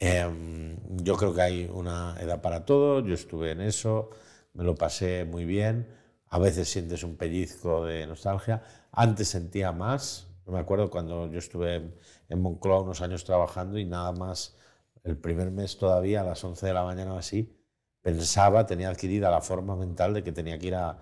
[0.00, 4.10] Eh, yo creo que hay una edad para todo, yo estuve en eso,
[4.54, 5.88] me lo pasé muy bien,
[6.28, 11.92] a veces sientes un pellizco de nostalgia, antes sentía más, me acuerdo cuando yo estuve
[12.28, 14.56] en Moncloa unos años trabajando y nada más,
[15.04, 17.56] el primer mes todavía a las 11 de la mañana o así,
[18.02, 20.98] pensaba, tenía adquirida la forma mental de que tenía que ir a,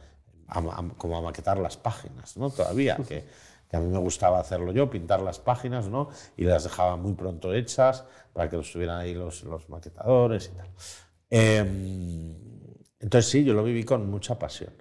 [0.96, 2.50] como a maquetar las páginas, ¿no?
[2.50, 3.24] Todavía, que,
[3.68, 6.08] que, a mí me gustaba hacerlo yo, pintar las páginas, ¿no?
[6.36, 10.68] Y las dejaba muy pronto hechas para que estuvieran ahí los, los maquetadores y tal.
[11.30, 11.58] Eh,
[13.00, 14.72] entonces sí, yo lo viví con mucha pasión.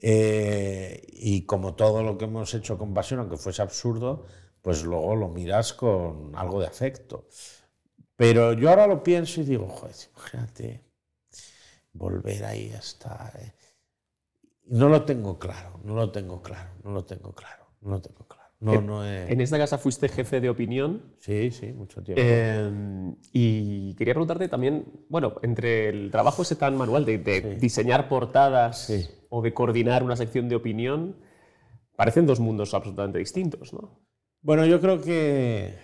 [0.00, 4.26] Eh, y como todo lo que hemos hecho con pasión, aunque fuese absurdo,
[4.60, 7.28] pues luego lo miras con algo de afecto.
[8.16, 10.84] Pero yo ahora lo pienso y digo, joder, imagínate
[11.92, 13.32] volver ahí hasta...
[13.38, 13.52] Eh,
[14.66, 18.42] no lo tengo claro, no lo tengo claro, no lo tengo claro, no tengo claro.
[18.60, 19.04] No, no.
[19.04, 21.02] En esta casa fuiste jefe de opinión.
[21.18, 22.22] Sí, sí, mucho tiempo.
[22.22, 27.18] Em, y quería preguntarte también, bueno, entre el trabajo ese tan manual de,
[27.58, 28.92] diseñar portadas
[29.30, 31.16] o de coordinar una sección de opinión,
[31.96, 34.00] parecen dos mundos absolutamente distintos, ¿no?
[34.42, 35.74] Bueno, yo creo que...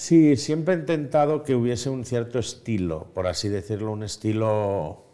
[0.00, 5.04] Sí, siempre he intentado que hubiese un cierto estilo, por así decirlo, un estilo...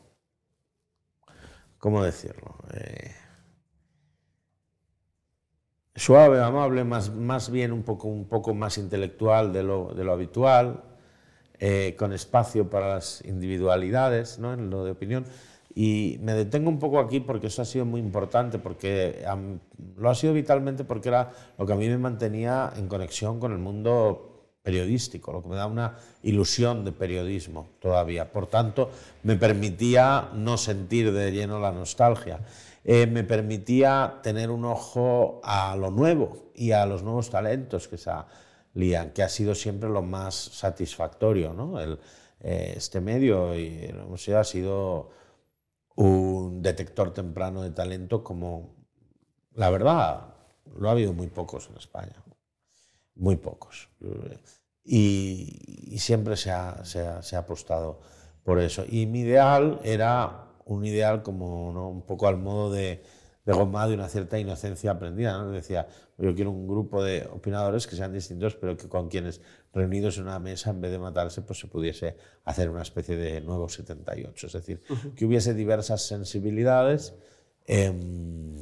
[1.78, 2.54] ¿Cómo decirlo?
[2.72, 3.10] Eh,
[5.96, 10.12] suave, amable, más, más bien un poco, un poco más intelectual de lo, de lo
[10.12, 10.84] habitual,
[11.58, 14.52] eh, con espacio para las individualidades, ¿no?
[14.54, 15.24] en lo de opinión.
[15.74, 19.24] Y me detengo un poco aquí porque eso ha sido muy importante, porque
[19.96, 23.50] lo ha sido vitalmente porque era lo que a mí me mantenía en conexión con
[23.50, 24.35] el mundo
[24.66, 28.32] periodístico, lo que me da una ilusión de periodismo todavía.
[28.32, 28.90] Por tanto,
[29.22, 32.40] me permitía no sentir de lleno la nostalgia.
[32.82, 37.96] Eh, me permitía tener un ojo a lo nuevo y a los nuevos talentos que
[37.96, 41.52] salían, que ha sido siempre lo más satisfactorio.
[41.52, 41.80] ¿no?
[41.80, 45.10] Eh, este medio y el museo ha sido
[45.94, 48.74] un detector temprano de talento como,
[49.54, 50.34] la verdad,
[50.76, 52.25] lo ha habido muy pocos en España
[53.16, 53.88] muy pocos.
[54.84, 58.00] Y, siempre se ha, se, ha, apostado
[58.44, 58.84] por eso.
[58.88, 63.02] Y mi ideal era un ideal como un poco al modo de,
[63.44, 65.38] de Gomá, de una cierta inocencia aprendida.
[65.38, 65.50] ¿no?
[65.50, 69.40] Decía, yo quiero un grupo de opinadores que sean distintos, pero que con quienes
[69.72, 73.40] reunidos en una mesa, en vez de matarse, pues se pudiese hacer una especie de
[73.40, 74.46] nuevo 78.
[74.46, 74.82] Es decir,
[75.16, 77.14] que hubiese diversas sensibilidades.
[77.66, 78.56] Em,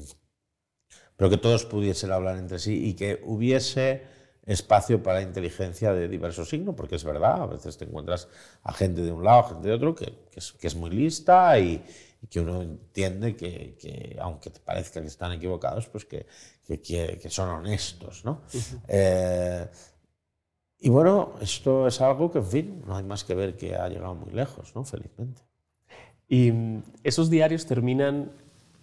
[1.17, 4.03] pero que todos pudiesen hablar entre sí y que hubiese
[4.47, 8.29] espacio para inteligencia de diversos signos, porque es verdad, a veces te encuentras
[8.63, 11.83] a gente de un lado, gente de otro, que, es, muy lista y,
[12.29, 16.27] que uno entiende que, aunque te parezca que están equivocados, pues que,
[16.67, 18.25] que son honestos.
[18.25, 18.43] ¿no?
[18.89, 19.67] Eh,
[20.81, 23.89] y bueno, esto es algo que, en fin, no hay más que ver que ha
[23.89, 24.85] llegado muy lejos, ¿no?
[24.85, 25.43] felizmente.
[26.29, 28.31] Y mm, esos diarios terminan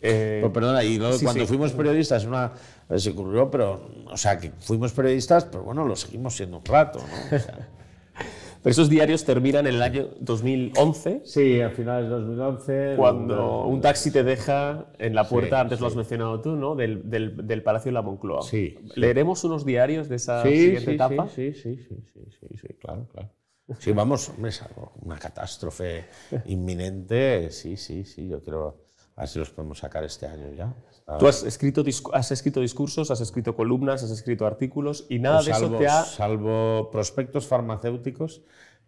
[0.02, 2.52] eh, pues perdona, y cuando fuimos periodistas, una,
[3.00, 7.00] se ocurrió, pero, o sea, que fuimos periodistas, pero bueno, lo seguimos siendo un rato,
[7.00, 7.38] ¿no?
[8.64, 11.22] pero esos diarios terminan en el año 2011.
[11.26, 12.94] Sí, a finales de 2011.
[12.98, 16.76] Cuando un taxi te deja en la puerta, antes lo has mencionado tú, ¿no?
[16.76, 18.42] Del, del, del, Palacio de la Moncloa.
[18.44, 18.76] Sí.
[18.96, 21.28] ¿Leeremos unos diarios de esa siguiente etapa?
[21.30, 23.30] Sí, sí, sí, sí, sí, sí, claro, claro.
[23.80, 26.06] Sí, vamos, hombre, es algo, una catástrofe
[26.46, 30.74] inminente, sí, sí, sí, yo creo a ver si los podemos sacar este año ya.
[31.20, 35.52] Tú has escrito, has escrito discursos, has escrito columnas, has escrito artículos y nada de
[35.52, 36.04] eso te ha...
[36.04, 38.42] Salvo prospectos farmacéuticos,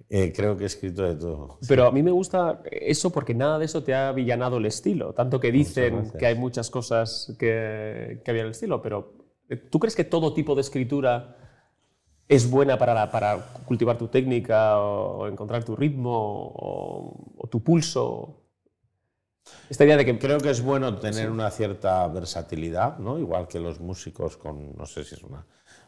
[0.09, 1.57] eh, creo que he escrito de todo.
[1.67, 5.13] Pero a mí me gusta eso porque nada de eso te ha villanado el estilo.
[5.13, 9.13] Tanto que dicen que hay muchas cosas que, que había el estilo, pero
[9.49, 11.37] eh, ¿tú crees que todo tipo de escritura
[12.27, 18.42] es buena para, para cultivar tu técnica o, encontrar tu ritmo o, o tu pulso?
[19.69, 23.17] Esta idea de que creo que es bueno tener una cierta versatilidad, ¿no?
[23.19, 25.45] Igual que los músicos con, no sé si es una,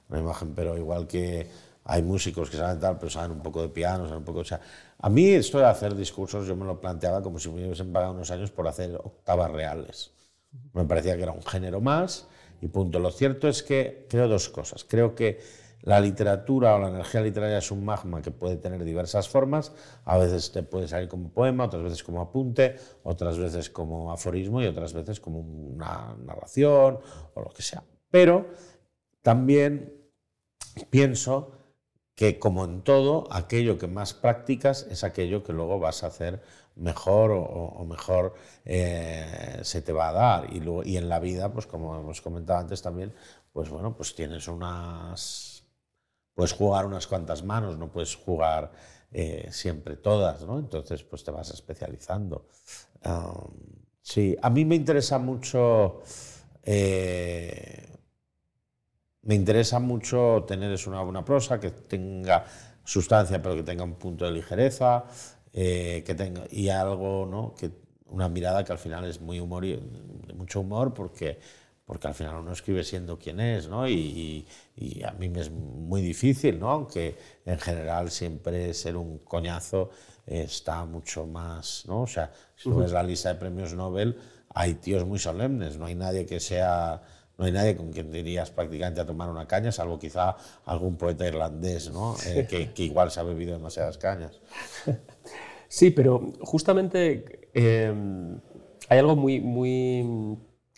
[0.09, 1.49] una, imagen, pero igual que
[1.83, 4.45] hay músicos que saben tal, pero saben un poco de piano, saben un poco, o
[4.45, 4.59] sea,
[4.97, 8.13] a mí esto de hacer discursos yo me lo planteaba como si me hubiesen pagado
[8.13, 10.11] unos años por hacer octavas reales.
[10.73, 12.27] Me parecía que era un género más
[12.61, 12.99] y punto.
[12.99, 14.83] Lo cierto es que creo dos cosas.
[14.83, 15.39] Creo que
[15.85, 19.71] la literatura o la energía literaria es un magma que puede tener diversas formas.
[20.03, 24.61] A veces te puede salir como poema, otras veces como apunte, otras veces como aforismo
[24.61, 26.99] y otras veces como una narración
[27.33, 27.83] o lo que sea.
[28.09, 28.47] Pero
[29.21, 29.93] también
[30.89, 31.51] pienso
[32.15, 36.41] que como en todo, aquello que más practicas es aquello que luego vas a hacer
[36.75, 40.53] mejor o, mejor eh, se te va a dar.
[40.53, 43.13] Y, y en la vida, pues como hemos comentado antes también,
[43.51, 45.54] pues bueno, pues tienes unas
[46.35, 48.71] puedes jugar unas cuantas manos, no puedes jugar
[49.11, 50.59] eh, siempre todas, ¿no?
[50.59, 52.47] Entonces, pues te vas especializando.
[54.01, 56.01] sí, a mí me interesa mucho...
[56.63, 57.95] Eh,
[59.23, 62.45] me interesa mucho tener una buena prosa, que tenga
[62.83, 65.05] sustancia, pero que tenga un punto de ligereza,
[65.51, 67.55] eh, que tenga, y algo, ¿no?
[67.55, 67.71] Que,
[68.07, 69.77] una mirada que al final es muy humor y,
[70.35, 71.39] mucho humor, porque
[71.85, 73.87] porque al final uno escribe siendo quien es, ¿no?
[73.87, 74.47] Y,
[75.05, 76.71] a mí me es muy difícil, ¿no?
[76.71, 79.91] Aunque en general siempre ser un coñazo
[80.25, 82.01] está mucho más, ¿no?
[82.01, 84.17] O sea, si tú ves la lista de premios Nobel,
[84.49, 87.01] hay tíos muy solemnes, no hay nadie que sea...
[87.37, 91.27] No hay nadie con quien dirías prácticamente a tomar una caña, salvo quizá algún poeta
[91.27, 92.15] irlandés, ¿no?
[92.25, 94.39] Eh, que, igual se ha bebido demasiadas cañas.
[95.67, 97.93] Sí, pero justamente eh,
[98.87, 100.37] hay algo muy, muy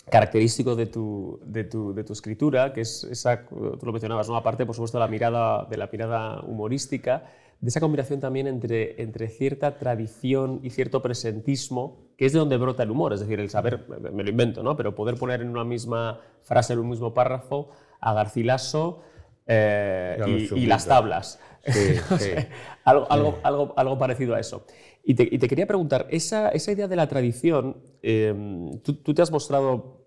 [0.10, 4.36] característico de tu, de tu, de tu, escritura, que es esa, tú lo mencionabas, ¿no?
[4.36, 7.26] aparte, por supuesto, la mirada, de la mirada humorística,
[7.60, 12.58] de esa combinación también entre, entre cierta tradición y cierto presentismo, que es de donde
[12.58, 14.78] brota el humor, es decir, el saber, me lo invento, ¿no?
[14.78, 19.02] pero poder poner en una misma frase, en un mismo párrafo, a Garcilaso
[19.48, 21.39] eh, y, las tablas.
[22.86, 24.65] algo, algo, algo, algo, parecido a eso.
[25.10, 29.13] Y te, y te quería preguntar, esa, esa, idea de la tradición, em, tú, tú,
[29.13, 30.06] te has mostrado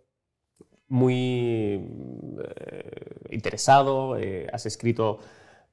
[0.88, 1.88] muy
[2.44, 5.20] eh, interesado, eh, has escrito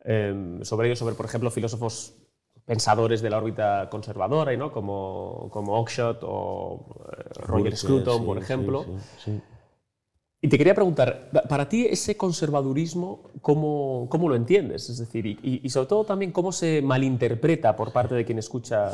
[0.06, 2.16] em, sobre ello, sobre, por ejemplo, filósofos
[2.64, 4.72] pensadores de la órbita conservadora, ¿no?
[4.72, 7.06] como, como Oakeshott o
[7.42, 8.86] Roger Scruton, por ejemplo.
[9.18, 9.42] sí.
[10.40, 14.88] Y te quería preguntar, para ti ese conservadurismo, ¿cómo, cómo lo entiendes?
[14.90, 18.92] Es decir, y, sobre todo también cómo se malinterpreta por parte de quien escucha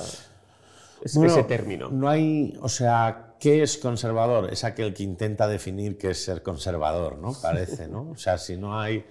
[1.04, 1.90] ese, término.
[1.90, 4.54] No hay, o sea, ¿qué es conservador?
[4.54, 7.34] Es aquel que intenta definir qué es ser conservador, ¿no?
[7.42, 8.12] Parece, ¿no?
[8.12, 9.06] O sea, si no hay,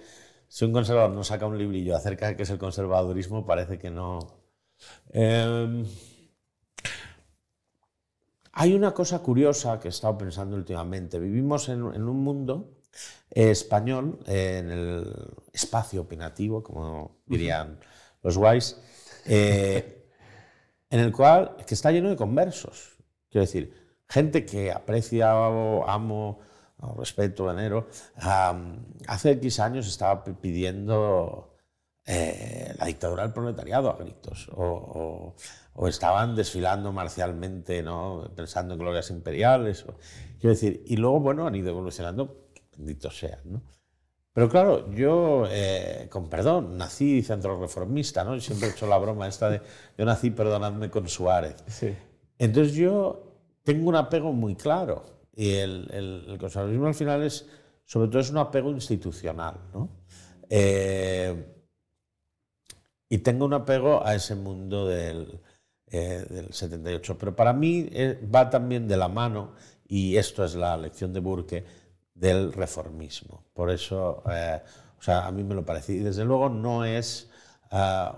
[0.47, 3.91] si un conservador no saca un librillo acerca de qué es el conservadurismo, parece que
[3.91, 4.39] no.
[5.11, 5.85] Eh,
[8.53, 11.19] hay una cosa curiosa que he estado pensando últimamente.
[11.19, 12.77] Vivimos en, un mundo
[13.31, 15.13] eh, español, en el
[15.51, 17.79] espacio opinativo, como dirían
[18.21, 18.79] los guays,
[19.25, 20.05] eh,
[20.89, 22.95] en el cual que está lleno de conversos.
[23.29, 23.73] Quiero decir,
[24.07, 26.39] gente que aprecia amo
[26.97, 27.87] respeto, venero,
[29.07, 31.52] hace X años estaba pidiendo
[32.05, 35.35] eh, la dictadura del proletariado a gritos o
[35.75, 38.31] o estaban desfilando marcialmente, ¿no?
[38.35, 39.85] pensando en glorias imperiales.
[40.39, 43.39] quiero decir, y luego, bueno, han ido evolucionando, benditos sean.
[43.45, 43.61] ¿no?
[44.33, 48.39] Pero claro, yo, eh, con perdón, nací centro reformista, ¿no?
[48.39, 49.61] siempre he hecho la broma esta de,
[49.97, 51.55] yo nací, perdonadme, con Suárez.
[51.67, 51.95] Sí.
[52.37, 55.05] Entonces yo tengo un apego muy claro.
[55.35, 57.47] Y el, el, conservadurismo al final es,
[57.85, 59.89] sobre todo, es un apego institucional, ¿no?
[60.47, 61.62] Eh,
[63.13, 65.39] y tengo un apego a ese mundo del,
[65.85, 67.15] eh, del 78.
[67.19, 69.53] Pero para mí eh, va también de la mano,
[69.87, 71.63] y esto es la lección de Burke,
[72.15, 73.45] del reformismo.
[73.53, 74.59] Por eso, eh,
[74.97, 75.93] o sea, a mí me lo parece.
[75.93, 77.29] Y desde luego no es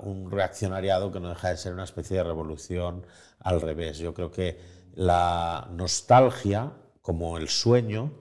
[0.03, 3.05] un reaccionariado que no deja de ser una especie de revolución
[3.39, 3.97] al revés.
[3.97, 4.57] Yo creo que
[4.93, 8.13] la nostalgia, como el sueño,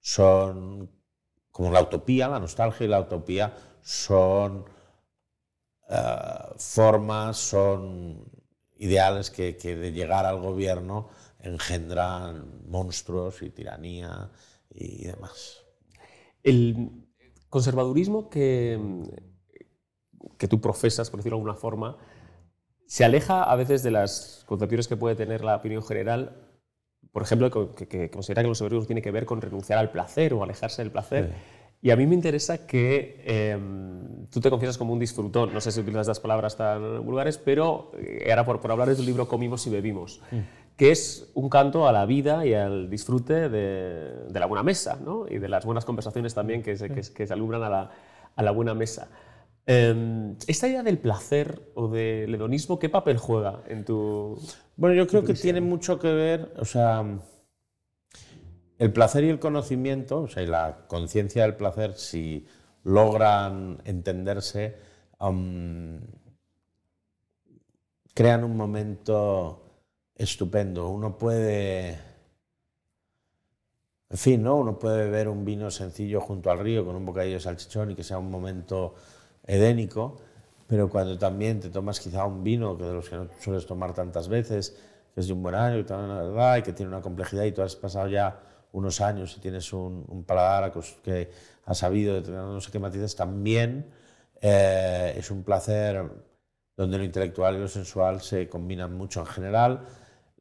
[0.00, 0.90] son
[1.52, 4.64] como la utopía, la nostalgia y la utopía son
[6.56, 8.24] formas, son
[8.76, 11.08] ideales que, de llegar al gobierno
[11.40, 14.30] engendran monstruos y tiranía
[14.70, 15.64] y demás.
[16.42, 17.06] El
[17.48, 18.78] conservadurismo que,
[20.38, 21.96] que tú profesas, por decirlo de alguna forma,
[22.86, 26.36] se aleja a veces de las concepciones que puede tener la opinión general,
[27.12, 30.42] por ejemplo, que, considera que los conservadurismo tiene que ver con renunciar al placer o
[30.42, 31.34] alejarse del placer.
[31.86, 35.70] Y a mí me interesa que em, tú te confiesas como un disfrutón, no sé
[35.70, 39.64] si utilizas las palabras tan vulgares, pero era por, por hablar de tu libro Comimos
[39.68, 40.38] y Bebimos, mm.
[40.76, 44.98] que es un canto a la vida y al disfrute de, de la buena mesa,
[45.00, 45.26] ¿no?
[45.30, 47.90] y de las buenas conversaciones también que se, que, que se alumbran a la,
[48.34, 49.08] a la buena mesa.
[49.64, 54.36] Eh, ¿Esta idea del placer o del hedonismo, qué papel juega en tu...
[54.76, 57.04] Bueno, yo creo que tiene mucho que ver, o sea...
[58.78, 62.46] El placer y el conocimiento, o sea, y la conciencia del placer, si
[62.84, 64.76] logran entenderse,
[68.14, 69.62] crean un momento
[70.14, 70.88] estupendo.
[70.88, 71.98] Uno puede,
[74.10, 74.56] en fin, ¿no?
[74.56, 77.94] Uno puede beber un vino sencillo junto al río con un bocadillo de salchichón y
[77.94, 78.94] que sea un momento
[79.44, 80.16] edénico,
[80.66, 83.94] pero cuando también te tomas quizá un vino que de los que no sueles tomar
[83.94, 84.76] tantas veces,
[85.14, 87.52] que es de un buen año, y la verdad, y que tiene una complejidad y
[87.52, 88.38] tú has pasado ya
[88.72, 91.30] unos años y tienes un, un paladar que
[91.64, 93.90] ha sabido de no sé qué matices, también
[94.40, 96.04] eh, es un placer
[96.76, 99.86] donde lo intelectual y lo sensual se combinan mucho en general.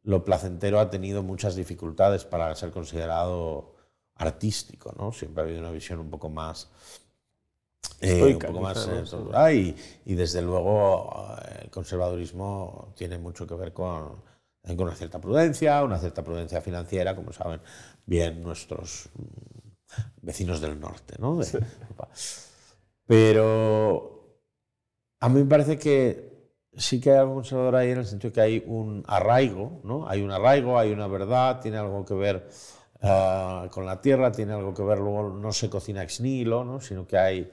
[0.03, 3.73] Lo placentero ha tenido muchas dificultades para ser considerado
[4.15, 5.11] artístico, ¿no?
[5.11, 6.69] Siempre ha habido una visión un poco más...
[8.01, 9.75] Eh, un poco más eh, y,
[10.11, 14.21] y, desde luego el conservadurismo tiene mucho que ver con,
[14.61, 17.61] con una cierta prudencia, una cierta prudencia financiera, como saben
[18.05, 19.69] bien nuestros mm,
[20.21, 21.15] vecinos del norte.
[21.19, 21.39] ¿no?
[23.05, 24.39] Pero
[25.19, 26.35] a mí me parece que
[26.77, 30.07] sí que hay algo conservador ahí en el sentido que hay un arraigo, ¿no?
[30.07, 32.47] hay un arraigo, hay una verdad, tiene algo que ver
[33.01, 36.81] ah, con la tierra, tiene algo que ver, luego no se cocina ex nihilo, ¿no?
[36.81, 37.51] sino que hay...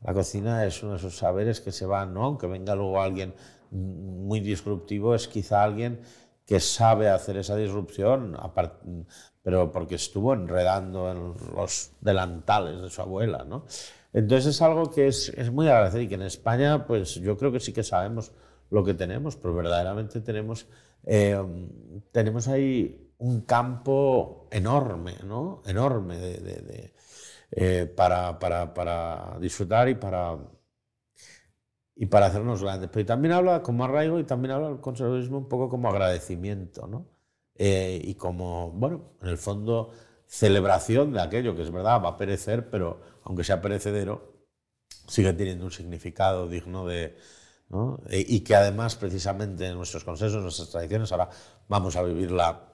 [0.00, 2.24] La cocina es uno de esos saberes que se van, ¿no?
[2.24, 3.34] aunque venga luego alguien
[3.70, 6.00] muy disruptivo, es quizá alguien
[6.46, 8.36] que sabe hacer esa disrupción,
[9.42, 13.64] pero porque estuvo enredando en los delantales de su abuela, ¿no?
[14.12, 17.50] Entonces es algo que es, es muy agradecer y que en España, pues yo creo
[17.50, 18.32] que sí que sabemos
[18.70, 20.66] lo que tenemos, pero verdaderamente tenemos,
[21.04, 21.36] eh,
[22.12, 25.62] tenemos ahí un campo enorme, ¿no?
[25.66, 26.92] Enorme de,
[27.50, 30.36] eh, para, para, para, disfrutar y para,
[31.96, 32.90] y para hacernos grandes.
[32.92, 37.06] Pero también habla como arraigo y también habla el conservadurismo un poco como agradecimiento, ¿no?
[37.56, 39.90] Eh, y como, bueno, en el fondo,
[40.26, 44.34] celebración de aquello que es verdad, va a perecer, pero aunque sea perecedero,
[45.06, 47.16] sigue teniendo un significado digno de...
[47.68, 48.00] ¿no?
[48.08, 51.28] E, y que además, precisamente en nuestros consensos, en nuestras tradiciones, ahora
[51.68, 52.68] vamos a vivir la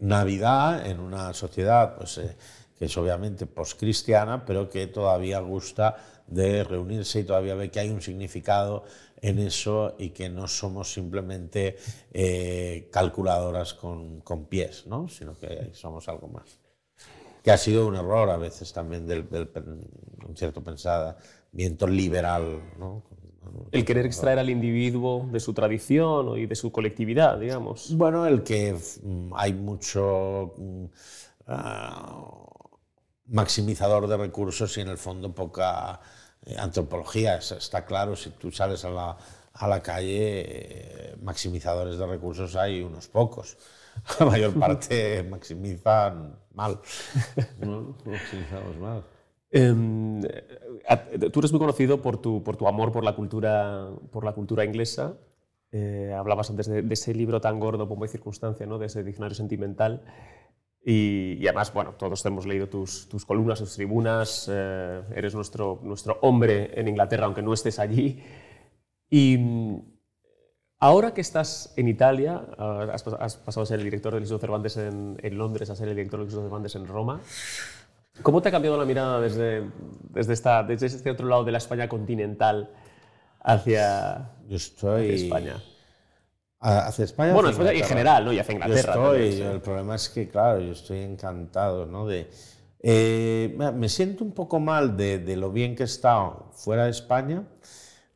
[0.00, 2.36] Navidad en una sociedad pues, eh,
[2.76, 5.96] que es obviamente postcristiana, pero que todavía gusta
[6.32, 8.84] de reunirse y todavía ve que hay un significado
[9.20, 11.76] en eso y que no somos simplemente
[12.12, 15.08] eh, calculadoras con, con, pies, ¿no?
[15.08, 16.58] sino que somos algo más.
[17.42, 19.48] Que ha sido un error a veces también del, del
[20.26, 22.60] un cierto pensamiento liberal.
[22.78, 23.02] ¿no?
[23.70, 27.96] El querer extraer al individuo de su tradición y de su colectividad, digamos.
[27.96, 30.88] Bueno, el que mm, hay mucho uh,
[33.26, 36.00] maximizador de recursos y en el fondo poca
[36.44, 39.16] eh, antropología, está claro, si tú sales a la,
[39.54, 43.56] a la calle, eh, maximizadores de recursos hay unos pocos.
[44.18, 46.80] La mayor parte maximizan mal.
[47.60, 47.96] ¿no?
[48.04, 49.04] Maximizamos mal.
[49.50, 50.22] Em,
[51.30, 54.64] tú eres muy conocido por tu, por tu amor por la cultura, por la cultura
[54.64, 55.14] inglesa.
[55.72, 58.78] Eh, hablabas antes de, ese libro tan gordo, como y circunstancia, ¿no?
[58.78, 60.02] de ese diccionario sentimental.
[60.84, 66.18] Y, además, bueno, todos hemos leído tus, tus columnas, tus tribunas, eh, eres nuestro, nuestro
[66.22, 68.20] hombre en Inglaterra, aunque no estés allí.
[69.08, 69.80] Y mm,
[70.80, 75.18] ahora que estás enItalia, ah, has, pasado a ser el director del Instituto Cervantes en,
[75.22, 77.20] en, Londres, a ser el director del Instituto Cervantes en Roma,
[78.22, 79.70] ¿cómo te ha cambiado la mirada desde,
[80.10, 82.70] desde, esta, desde este otro lado de la España continental
[83.40, 85.12] hacia, Yo estoy...
[85.12, 85.62] hacia España?
[86.64, 87.32] Hacia España.
[87.32, 88.32] Bueno, en general, ¿no?
[88.32, 88.94] Y hacia Inglaterra.
[88.94, 92.06] Yo estoy, el problema es que, claro, yo estoy encantado, ¿no?
[92.06, 92.30] De,
[92.80, 96.90] eh, me siento un poco mal de, de, lo bien que he estado fuera de
[96.90, 97.44] España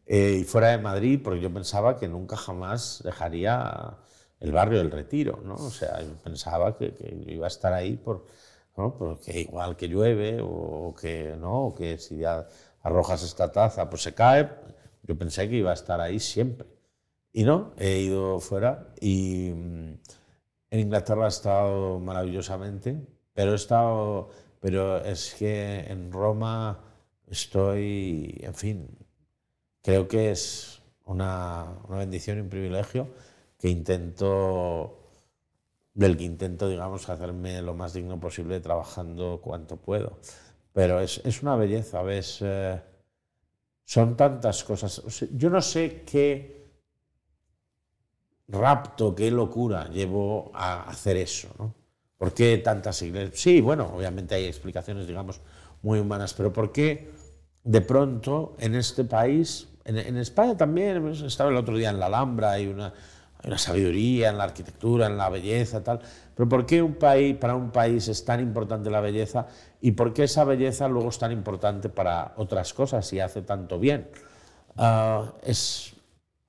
[0.06, 3.96] eh, y fuera de Madrid, porque yo pensaba que nunca jamás dejaría
[4.38, 5.54] el barrio del Retiro, ¿no?
[5.54, 8.26] O sea, yo pensaba que, que iba a estar ahí por,
[8.76, 8.96] ¿no?
[8.96, 11.66] porque igual que llueve o que, ¿no?
[11.66, 12.46] O que si ya
[12.82, 14.48] arrojas esta taza, pues se cae.
[15.02, 16.75] Yo pensé que iba a estar ahí siempre.
[17.36, 19.98] Y no, he ido fuera y mm,
[20.70, 22.96] en Inglaterra he estado maravillosamente,
[23.34, 26.80] pero he estado, pero es que en Roma
[27.26, 28.88] estoy, en fin,
[29.82, 33.08] creo que es una, una bendición y un privilegio
[33.58, 34.98] que intento,
[35.92, 40.20] del que intento, digamos, hacerme lo más digno posible trabajando cuanto puedo.
[40.72, 42.38] Pero es, es una belleza, ¿ves?
[42.40, 42.80] Eh,
[43.84, 45.02] son tantas cosas.
[45.34, 46.65] yo no sé qué
[48.48, 51.74] rapto, qué locura llevó a hacer eso, ¿no?
[52.18, 53.38] ¿Por qué tantas iglesias?
[53.38, 55.40] Sí, bueno, obviamente hay explicaciones, digamos,
[55.82, 57.10] muy humanas, pero ¿por qué
[57.62, 62.52] de pronto en este país, en, España también, estaba el otro día en la Alhambra,
[62.52, 62.92] hay una,
[63.56, 66.00] sabiduría en la arquitectura, en la belleza, tal,
[66.34, 69.46] pero ¿por qué un país, para un país es tan importante la belleza
[69.80, 73.78] y por qué esa belleza luego es tan importante para otras cosas y hace tanto
[73.78, 74.08] bien?
[74.76, 75.95] Ah, es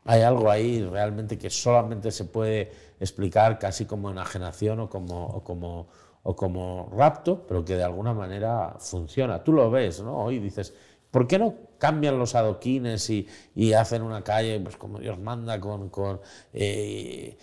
[0.07, 5.43] hay algo ahí realmente que solamente se puede explicar casi como enajenación o como, o
[5.43, 5.87] como,
[6.23, 9.43] o como rapto, pero que de alguna manera funciona.
[9.43, 10.17] Tú lo ves, ¿no?
[10.17, 10.73] Hoy dices,
[11.11, 15.59] ¿por qué no cambian los adoquines y, y hacen una calle pues, como Dios manda
[15.59, 16.21] con, con
[16.53, 17.37] eh,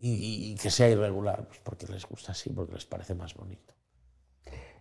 [0.00, 1.46] y, y, que sea irregular?
[1.46, 3.74] Pues porque les gusta así, porque les parece más bonito.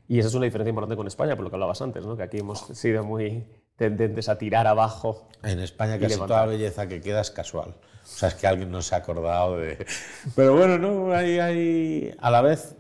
[0.08, 2.18] Y esa es una diferencia importante con España, por lo que hablabas antes, ¿no?
[2.18, 3.46] que aquí hemos sido muy
[3.78, 5.30] tendentes a tirar abajo.
[5.44, 7.76] En España casi toda belleza que queda es casual.
[8.04, 9.86] O sea, es que alguien no se ha acordado de...
[10.36, 12.76] Pero bueno, no, hay, hay, a la vez,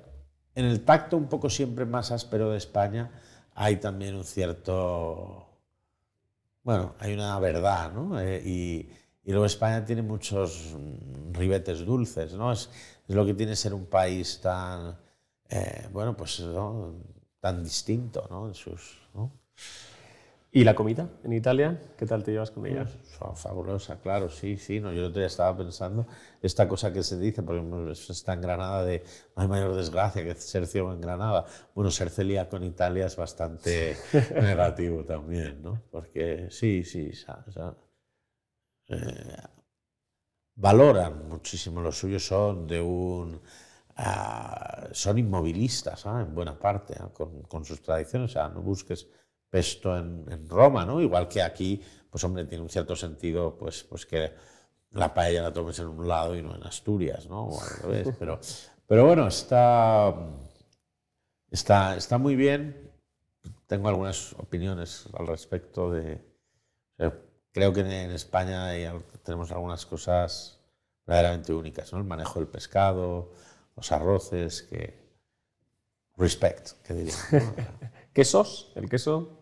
[0.56, 3.12] en el tacto un poco siempre más áspero de España,
[3.54, 5.46] hay también un cierto...
[6.64, 8.20] Bueno, hay una verdad, ¿no?
[8.20, 8.90] Eh, y,
[9.24, 10.76] y, luego España tiene muchos
[11.32, 12.52] ribetes dulces, ¿no?
[12.52, 12.70] Es,
[13.08, 14.98] es lo que tiene ser un país tan,
[15.50, 16.96] eh, bueno, pues ¿no?
[17.40, 18.48] tan distinto, ¿no?
[18.48, 18.98] En sus...
[19.14, 19.32] ¿no?
[20.58, 21.80] ¿Y la comida en Italia?
[21.96, 22.86] ¿Qué tal te llevas con ella?
[22.86, 24.80] Pues, fabulosa, claro, sí, sí.
[24.80, 26.08] No, yo el otro día estaba pensando
[26.42, 29.04] esta cosa que se dice, porque está en Granada de
[29.36, 31.46] no hay mayor desgracia que ser ciego en Granada.
[31.76, 33.98] Bueno, ser celíaco en Italia es bastante
[34.34, 35.80] negativo también, ¿no?
[35.92, 37.76] Porque sí, sí, o sea,
[38.88, 39.38] eh,
[40.56, 43.40] valoran muchísimo lo suyo, son de un...
[44.00, 46.10] Uh, son inmovilistas ¿eh?
[46.10, 47.10] en buena parte ¿eh?
[47.14, 49.08] con, con sus tradiciones, o sea, no busques
[49.50, 51.02] Pesto en, Roma, ¿no?
[51.02, 54.34] Igual que aquí, pues hombre, tiene un cierto sentido, pues, pues que
[54.92, 57.44] la paella la tomes en un lado y no en Asturias, ¿no?
[57.44, 58.40] O al revés, pero,
[58.86, 60.14] pero bueno, está,
[61.50, 62.88] está, está muy bien
[63.68, 66.26] tengo algunas opiniones al respecto de...
[67.52, 68.72] creo que en España
[69.24, 70.60] tenemos algunas cosas
[71.06, 72.00] verdaderamente únicas, ¿no?
[72.00, 73.34] El manejo del pescado,
[73.76, 75.06] los arroces, que...
[76.16, 77.14] Respect, que diría.
[78.14, 78.72] ¿Quesos?
[78.76, 79.37] ¿El queso?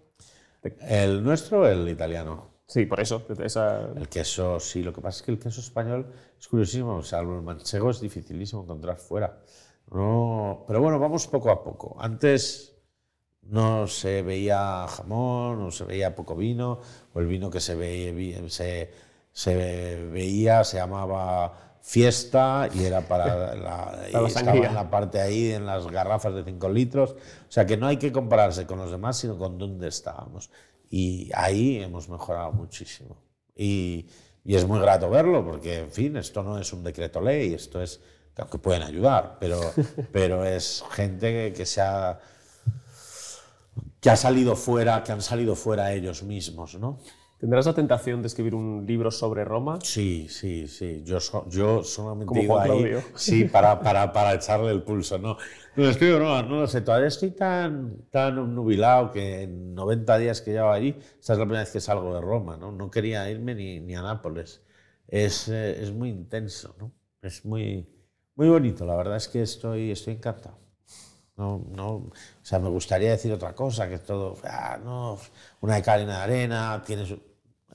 [0.82, 2.55] ¿El nuestro o el italiano?
[2.68, 3.26] Sí, por eso.
[3.30, 4.84] El queso, sí.
[4.84, 7.01] Lo que pasa es que el queso español es curiosísimo.
[7.03, 9.39] Salvo el manchego es dificilísimo encontrar fuera.
[9.91, 11.95] No, pero bueno, vamos poco a poco.
[11.99, 12.76] Antes
[13.43, 16.80] no se veía jamón, no se veía poco vino,
[17.13, 18.91] o el vino que se veía, se,
[19.32, 25.68] se veía se llamaba fiesta y era para la, estaba en la parte ahí en
[25.68, 27.12] las garrafas de 5 litros.
[27.12, 30.50] O sea que no hay que compararse con los demás, sino con dónde estábamos.
[30.90, 33.18] Y ahí hemos mejorado muchísimo.
[33.56, 34.08] Y,
[34.44, 37.82] y es muy grato verlo, porque, en fin, esto no es un decreto ley, esto
[37.82, 38.02] es,
[38.52, 39.60] que pueden ayudar, pero,
[40.12, 42.20] pero es gente que, se ha,
[44.02, 47.00] que ha salido fuera, que han salido fuera ellos mismos, ¿no?
[47.46, 49.78] ¿Tendrás la tentación de escribir un libro sobre Roma?
[49.84, 51.04] Sí, sí, sí.
[51.06, 55.20] Yo, yo solamente digo ahí, sí, para, para, para, echarle el pulso.
[55.20, 55.38] No,
[55.76, 56.82] no escribo, no, no lo sé.
[56.82, 61.46] Todavía estoy tan, tan nubilado que en 90 días que llevo allí, esta es la
[61.46, 62.72] primera vez que salgo de Roma, ¿no?
[62.72, 64.64] No quería irme ni, ni a Nápoles.
[65.08, 66.93] Es, eh, es muy intenso, ¿no?
[67.22, 67.88] Es muy,
[68.34, 68.88] muy bonito.
[68.88, 70.58] La verdad es que estoy, estoy encantado.
[71.38, 75.20] No, no, o sea, me gustaría decir otra cosa, que todo, ah, no,
[75.62, 77.14] una de cal y de arena, tienes...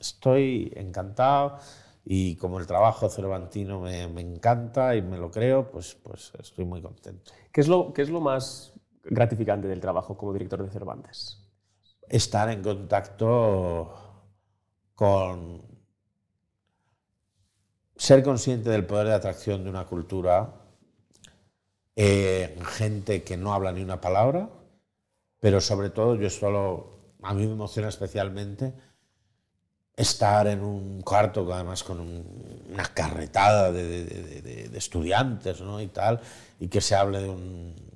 [0.01, 1.59] Estoy encantado
[2.05, 6.65] y como el trabajo cervantino me, me, encanta y me lo creo, pues, pues estoy
[6.65, 7.31] muy contento.
[7.53, 8.73] ¿Qué es, lo, ¿Qué es lo más
[9.05, 11.47] gratificante del trabajo como director de Cervantes?
[12.09, 13.93] Estar en contacto
[14.95, 15.63] con...
[17.97, 20.61] Ser consciente del poder de atracción de una cultura
[21.97, 24.49] eh, gente que no habla ni una palabra,
[25.39, 28.73] pero sobre todo yo solo, a mí me emociona especialmente
[29.97, 35.80] estar en un cuarto, además con una carretada de, estudiantes ¿no?
[35.80, 36.20] y tal,
[36.59, 37.91] y que se hable de un...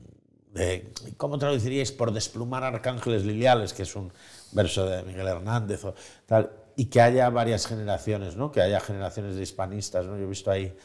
[1.16, 4.12] ¿Cómo traduciríais por desplumar arcángeles liliales, que es un
[4.52, 5.82] verso de Miguel Hernández
[6.26, 8.52] tal, y que haya varias generaciones, ¿no?
[8.52, 10.06] que haya generaciones de hispanistas.
[10.06, 10.16] ¿no?
[10.16, 10.76] Yo he visto ahí...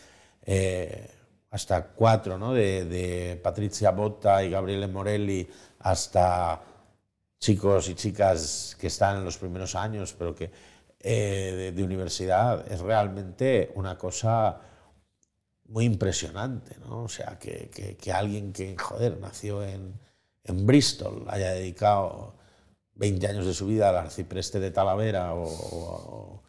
[0.46, 1.16] Eh,
[1.52, 2.54] hasta cuatro, ¿no?
[2.54, 5.50] de Patricia Botta y Gabriele Morelli,
[5.80, 6.62] hasta
[7.40, 10.52] chicos y chicas que están en los primeros años, pero que
[11.02, 14.62] eh, de, universidad, es realmente una cosa
[15.66, 17.04] muy impresionante, ¿no?
[17.04, 20.00] O sea, que, que, alguien que, joder, nació en,
[20.44, 22.36] en, Bristol, haya dedicado
[22.96, 26.42] 20 años de su vida al arcipreste de Talavera o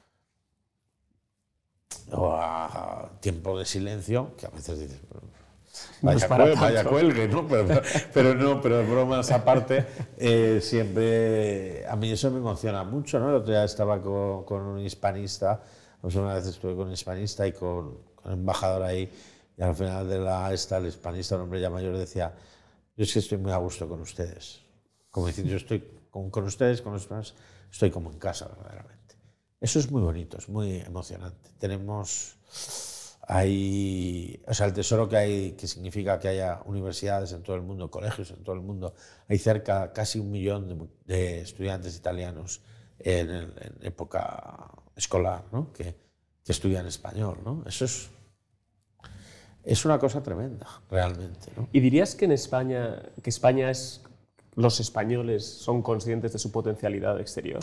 [2.12, 5.00] o a tiempo de silencio, que a veces dices,
[6.02, 7.46] vaya, cuelgue, ¿no?
[8.12, 13.30] Pero, no, pero bromas aparte, eh, siempre, a mí eso me emociona mucho, ¿no?
[13.30, 15.62] El otro día estaba con, un hispanista,
[16.02, 19.10] una vez estuve con un hispanista y con, con un embajador ahí,
[19.56, 22.34] y al final de la esta, el hispanista, un hombre ya mayor, decía,
[22.96, 24.62] yo es que estoy muy a gusto con ustedes.
[25.10, 27.34] Como diciendo, yo estoy con, con ustedes, con los demás,
[27.70, 29.16] estoy como en casa, verdaderamente.
[29.60, 31.50] Eso es muy bonito, es muy emocionante.
[31.58, 32.36] Tenemos
[33.30, 37.62] ahí, o sea, el tesoro que hay, que significa que haya universidades en todo el
[37.62, 38.92] mundo, colegios en todo el mundo.
[39.28, 42.60] Hay cerca, casi un millón de, estudiantes italianos
[42.98, 43.52] en,
[43.82, 45.72] época escolar, ¿no?
[45.72, 45.94] que,
[46.44, 47.38] que, estudian español.
[47.44, 47.62] ¿no?
[47.66, 48.10] Eso es,
[49.62, 51.52] es una cosa tremenda, realmente.
[51.56, 51.68] ¿no?
[51.72, 54.02] ¿Y dirías que en España, que España es,
[54.56, 57.62] los españoles son conscientes de su potencialidad exterior?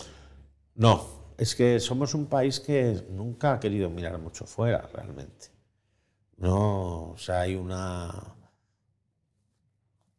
[0.75, 5.56] No, es que somos un país que nunca ha querido mirar mucho fuera, realmente.
[6.37, 8.35] No, o sea, hay una...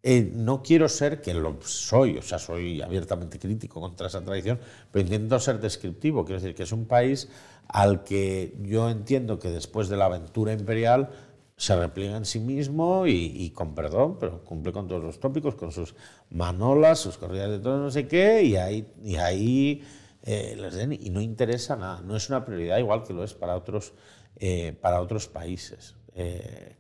[0.03, 4.61] Eh, no quiero ser, que lo soy, o sea, soy abiertamente crítico contra esa tradición,
[4.93, 6.25] pero intento ser descriptivo.
[6.25, 7.29] Quiero decir que es un país
[7.67, 11.11] al que yo entiendo que después de la aventura imperial
[11.57, 15.73] se repliega en sí mismo y, con perdón, pero cumple con todos los tópicos, con
[15.73, 15.95] sus
[16.31, 19.83] manolas, sus corridas de todo no sé qué, y ahí, y ahí
[20.23, 22.01] eh, les den y no interesa nada.
[22.03, 23.93] No es una prioridad igual que lo es para otros,
[24.37, 25.98] eh, para otros países.
[26.21, 26.77] Eh,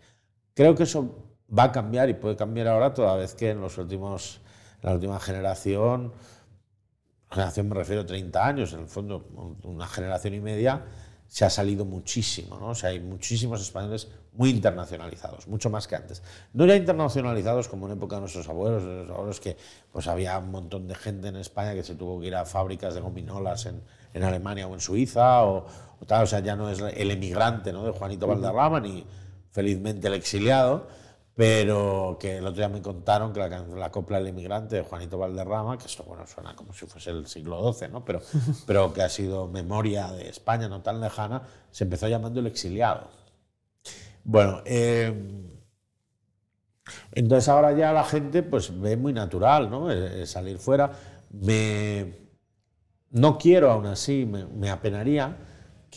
[0.53, 1.14] creo que eso
[1.57, 4.41] va a cambiar y puede cambiar ahora toda vez que en los últimos,
[4.82, 6.12] la última generación,
[7.30, 9.24] generación me refiero a 30 años, en el fondo
[9.62, 10.84] una generación y media,
[11.28, 12.70] se ha salido muchísimo, ¿no?
[12.70, 16.22] O sea, hay muchísimos españoles muy internacionalizados, mucho más que antes.
[16.53, 19.57] No ya internacionalizados como en época de nuestros abuelos, de nuestros abuelos que
[19.93, 22.95] pues había un montón de gente en España que se tuvo que ir a fábricas
[22.95, 23.82] de gominolas en,
[24.14, 25.66] en Alemania o en Suiza o,
[26.07, 27.84] tal, o sea, ya no es el emigrante, ¿no?
[27.84, 29.05] De Juanito Valderrama ni
[29.51, 30.88] felizmente el exiliado,
[31.34, 35.18] pero que el otro día me contaron que la, la copla del inmigrante de Juanito
[35.18, 38.05] Valderrama, que esto bueno, suena como si fuese el siglo XII, ¿no?
[38.05, 38.20] pero,
[38.66, 43.09] pero que ha sido memoria de España no tan lejana, se empezó llamando El exiliado.
[44.24, 45.14] Bueno, eh,
[47.12, 49.90] entonces ahora ya la gente pues ve muy natural ¿no?
[49.90, 50.90] Eh, salir fuera.
[51.30, 52.14] Me,
[53.11, 55.36] no quiero aún así, me, me apenaría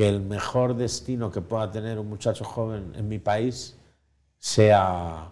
[0.01, 3.77] que el mejor destino que pueda tener un muchacho joven en mi país
[4.39, 5.31] sea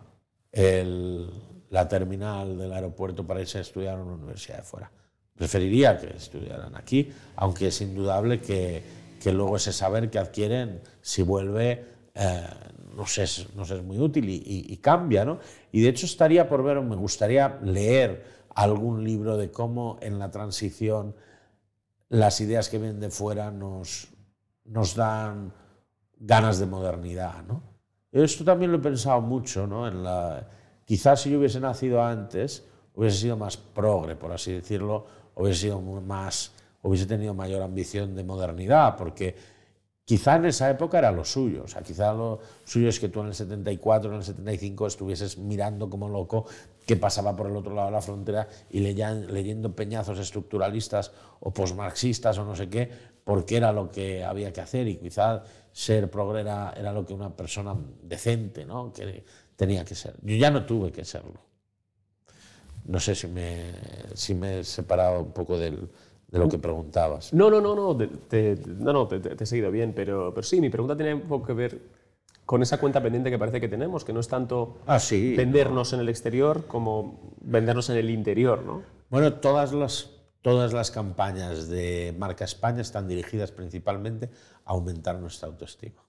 [0.51, 4.91] la terminal del aeropuerto para irse a estudiar en una universidad de fuera.
[5.35, 8.83] Preferiría que estudiaran aquí, aunque es indudable que,
[9.19, 12.47] que luego ese saber que adquieren, si vuelve, eh,
[12.95, 15.25] no sé, no sé, es muy útil y, y, cambia.
[15.25, 15.39] ¿no?
[15.71, 20.29] Y de hecho estaría por ver, me gustaría leer algún libro de cómo en la
[20.29, 21.15] transición
[22.09, 24.09] las ideas que vienen de fuera nos,
[24.69, 25.51] nos dan
[26.17, 27.43] ganas de modernidad.
[27.43, 27.61] ¿no?
[28.11, 29.89] Esto también lo he pensado mucho, ¿no?
[30.85, 32.65] Quizás si yo hubiese nacido antes,
[32.95, 35.05] hubiese sido más progre, por así decirlo,
[35.35, 39.35] hubiese sido más, hubiese tenido mayor ambición de modernidad, porque
[40.09, 43.19] quizá en esa época era lo suyo, o sea, quizá lo suyo es que tú
[43.21, 46.47] en el 74, en el 75 estuvieses mirando como loco
[46.83, 52.39] qué pasaba por el otro lado de la frontera y leyendo peñazos estructuralistas o posmarxistas
[52.39, 52.89] o no sé qué,
[53.23, 57.29] porque era lo que había que hacer y quizá ser progre era, lo que una
[57.29, 58.91] persona decente ¿no?
[58.91, 59.23] que
[59.55, 60.15] tenía que ser.
[60.23, 61.39] Yo ya no tuve que serlo.
[62.85, 63.73] No sé si me,
[64.15, 65.87] si me he separado un poco del,
[66.31, 67.33] de lo que preguntabas.
[67.33, 70.69] No, no, no, no, te, no, no, te, he seguido bien, pero, pero sí, mi
[70.69, 71.81] pregunta tiene un poco que ver
[72.45, 75.93] con esa cuenta pendiente que parece que tenemos, que no es tanto ah, sí, vendernos
[75.93, 78.83] en el exterior como vendernos en el interior, ¿no?
[79.09, 84.29] Bueno, todas las Todas las campañas de marca España están dirigidas principalmente
[84.63, 86.01] a aumentar nuestra autoestima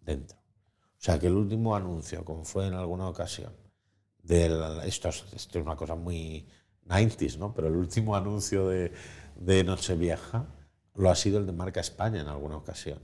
[0.00, 0.38] dentro.
[0.38, 3.52] O sea que el último anuncio, como fue en alguna ocasión,
[4.22, 4.46] de
[4.84, 6.46] esto, es, esto, es, una cosa muy
[6.90, 7.54] 90s, ¿no?
[7.54, 8.92] pero el último anuncio de,
[9.64, 10.46] Nochevieja
[10.94, 12.98] lo ha sido el de marca España en alguna ocasión.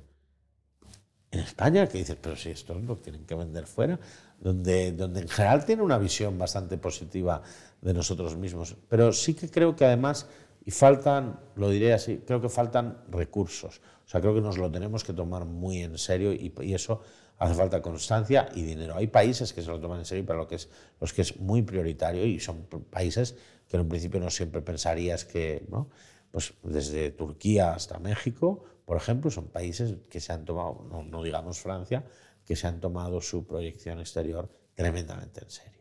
[1.31, 3.99] En España, que dices, pero si esto lo tienen que vender fuera,
[4.39, 7.43] donde, donde en general tiene una visión bastante positiva
[7.81, 8.77] de nosotros mismos.
[8.89, 10.27] Pero sí que creo que además,
[10.65, 13.81] y faltan, lo diré así, creo que faltan recursos.
[14.05, 17.03] O sea, creo que nos lo tenemos que tomar muy en serio y, eso
[17.39, 18.95] hace falta constancia y dinero.
[18.97, 20.69] Hay países que se lo toman en serio para lo que es,
[21.01, 23.37] los que es muy prioritario y son países
[23.69, 25.89] que en un principio no siempre pensarías que, ¿no?
[26.31, 31.23] pues desde Turquía hasta México, por ejemplo, son países que se han tomado, no, no
[31.23, 32.05] digamos Francia,
[32.45, 35.77] que se han tomado su proyección exterior tremendamente en serio.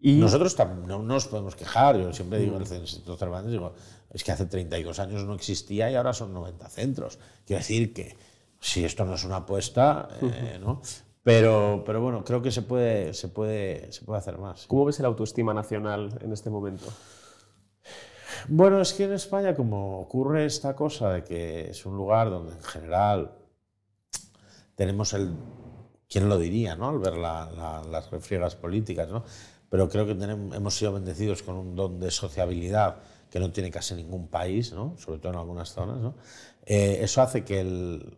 [0.00, 0.56] Y nosotros
[0.86, 3.74] no nos podemos quejar, yo siempre digo en el Centro Cervantes, digo,
[4.10, 7.18] es que hace 32 años no existía y ahora son 90 centros.
[7.44, 8.16] Quiero decir que
[8.60, 10.80] si esto no es una apuesta, eh, ¿no?
[11.28, 14.66] Pero, pero bueno, creo que se puede, se, puede, se puede hacer más.
[14.66, 16.86] ¿Cómo ves el autoestima nacional en este momento?
[18.48, 22.54] Bueno, es que en España como ocurre esta cosa de que es un lugar donde
[22.54, 23.32] en general
[24.74, 25.34] tenemos el,
[26.08, 26.88] ¿quién lo diría, ¿no?
[26.88, 29.22] al ver las refriegas políticas, ¿no?
[29.68, 33.70] pero creo que tenemos, hemos sido bendecidos con un don de sociabilidad que no tiene
[33.70, 34.96] casi ningún país, ¿no?
[34.96, 35.98] sobre todo en algunas zonas.
[35.98, 36.14] ¿no?
[36.64, 38.16] Eh, eso hace que el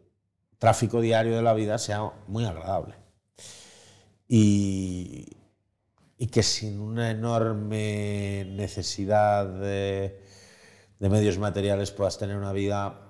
[0.61, 2.95] tráfico diario de la vida sea muy agradable.
[4.29, 5.27] Y,
[6.21, 10.21] y que sin una enorme necesidad de,
[10.99, 13.01] medios materiales puedas tener una vida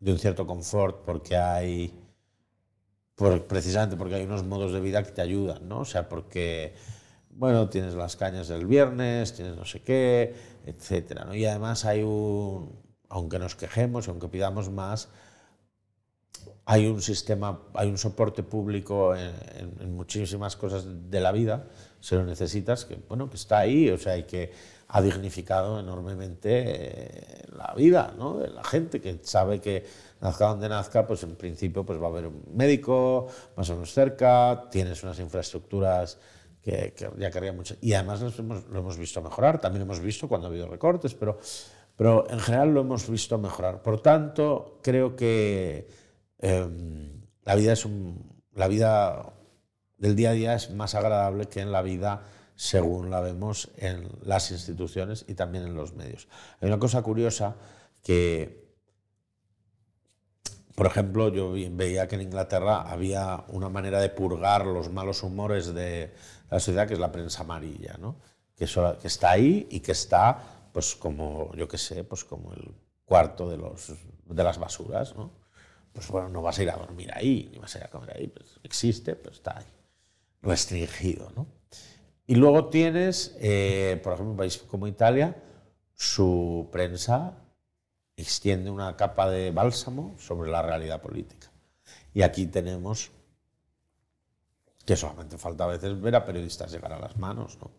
[0.00, 1.94] de un cierto confort porque hay
[3.14, 5.82] precisamente porque hay unos modos de vida que te ayudan, ¿no?
[5.82, 6.74] O sea, porque,
[7.30, 11.36] bueno, tienes las cañas del viernes, tienes no sé qué, etcétera.
[11.36, 15.08] Y además hay un, aunque nos quejemos y aunque pidamos más,
[16.68, 21.68] hay un sistema, hay un soporte público en, muchísimas cosas de la vida,
[22.00, 24.52] se lo necesitas, que, bueno, que está ahí, o sea, hay que
[24.88, 28.38] ha dignificado enormemente eh, la vida ¿no?
[28.38, 29.84] de la gente que sabe que
[30.20, 33.92] nazca donde nazca, pues en principio pues va a haber un médico más o menos
[33.92, 36.18] cerca, tienes unas infraestructuras
[36.62, 37.76] que, ya querría mucho.
[37.80, 41.38] Y además lo hemos visto mejorar, también hemos visto cuando ha habido recortes, pero,
[41.96, 43.82] pero en general lo hemos visto mejorar.
[43.82, 46.05] Por tanto, creo que
[46.38, 49.32] em, la, vida es un, la vida
[49.98, 52.24] del día a día es más agradable que en la vida
[52.54, 56.28] según la vemos en las instituciones y también en los medios.
[56.60, 57.56] Hay una cosa curiosa
[58.02, 58.66] que
[60.76, 65.72] por ejemplo, yo veía que en Inglaterra había una manera de purgar los malos humores
[65.72, 66.12] de
[66.50, 68.16] la sociedad, que es la prensa amarilla, ¿no?
[68.54, 68.66] que,
[69.00, 72.74] que está ahí y que está, pues como, yo qué sé, pues como el
[73.06, 73.94] cuarto de, los,
[74.26, 75.16] de las basuras.
[75.16, 75.30] ¿no?
[75.96, 78.14] Pues bueno, no vas a ir a dormir ahí, ni vas a ir a comer
[78.14, 79.64] ahí, pues existe, pero está ahí.
[80.42, 81.32] restringido.
[81.34, 81.46] ¿no?
[82.26, 85.34] Y luego tienes, eh, por ejemplo, un país como Italia,
[85.94, 87.38] su prensa
[88.14, 91.50] extiende una capa de bálsamo sobre la realidad política.
[92.12, 93.10] Y aquí tenemos
[94.84, 97.56] que solamente falta a veces ver a periodistas llegar a las manos.
[97.58, 97.70] ¿no?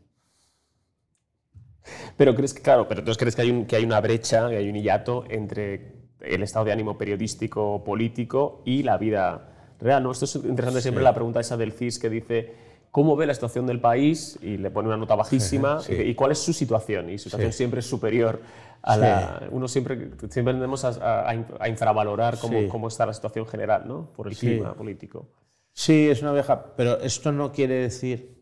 [2.18, 4.70] Pero crees que, claro, pero entonces crees que hay, que hay una brecha, que hay
[4.70, 9.50] un hiato entre el estado de ánimo periodístico, político y la vida
[9.80, 10.04] real.
[10.04, 10.12] ¿no?
[10.12, 12.54] Esto es interesante siempre la pregunta esa del CIS que dice
[12.92, 16.40] cómo ve la situación del país y le pone una nota bajísima y, cuál es
[16.40, 17.10] su situación.
[17.10, 18.42] Y su situación siempre es superior
[18.82, 19.48] a la...
[19.52, 24.12] Uno siempre, siempre tendemos a, a, infravalorar cómo, cómo, está la situación general ¿no?
[24.16, 25.28] por el clima político.
[25.74, 28.36] Sí, es una vieja, pero esto no quiere decir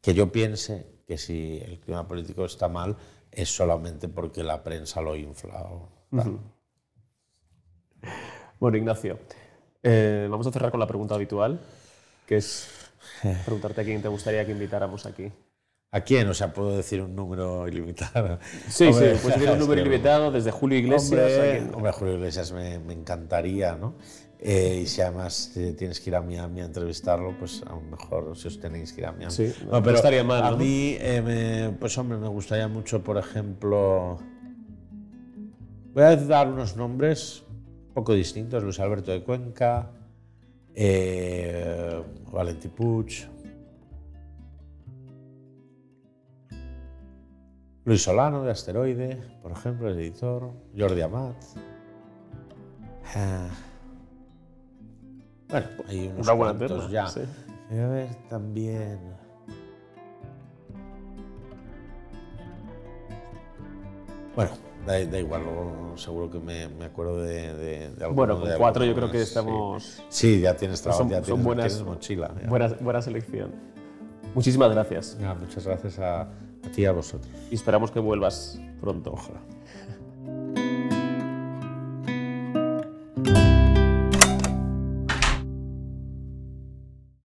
[0.00, 2.96] que yo piense que si el clima político está mal
[3.30, 5.68] es solamente porque la prensa lo infla.
[8.58, 9.18] Bueno, Ignacio,
[9.82, 11.60] eh, vamos a cerrar con la pregunta habitual,
[12.26, 12.68] que es
[13.44, 15.32] preguntarte a quién te gustaría que invitáramos aquí.
[15.92, 16.28] ¿A quién?
[16.28, 18.38] O sea, puedo decir un número ilimitado.
[18.68, 21.62] Sí, sí, puedes decir un número ilimitado desde Julio Iglesias.
[21.74, 23.94] Hombre, Julio Iglesias me, me encantaría, ¿no?
[24.42, 28.36] Eh, y si además tienes que ir a Miami a entrevistarlo, pues a lo mejor
[28.36, 29.32] si os tenéis que ir a Miami.
[29.32, 30.44] Sí, no, pero estaría mal.
[30.44, 34.18] A mí, eh, pues hombre, me gustaría mucho, por ejemplo.
[35.92, 37.42] Voy a dar unos nombres
[37.88, 39.90] un poco distintos: Luis Alberto de Cuenca,
[40.74, 43.28] eh, Valentí Puig,
[47.84, 51.36] Luis Solano de Asteroide, por ejemplo, el editor, Jordi Amat.
[53.16, 53.48] Ah,
[55.48, 57.08] bueno, hay unos Una buena ya.
[57.08, 57.20] Sí.
[57.70, 59.00] a ver también.
[64.36, 64.52] Bueno,
[64.86, 65.42] da, igual,
[65.96, 70.02] seguro que me, me acuerdo de, de, de Bueno, con cuatro yo creo que estamos.
[70.08, 72.34] Sí, ya tienes trabajo, ya tienes, buenas, mochila.
[72.48, 73.52] Buena, buena, selección.
[74.34, 75.18] Muchísimas gracias.
[75.38, 77.30] muchas gracias a, a ti y a vosotros.
[77.50, 79.12] Y esperamos que vuelvas pronto.
[79.12, 79.40] Ojalá.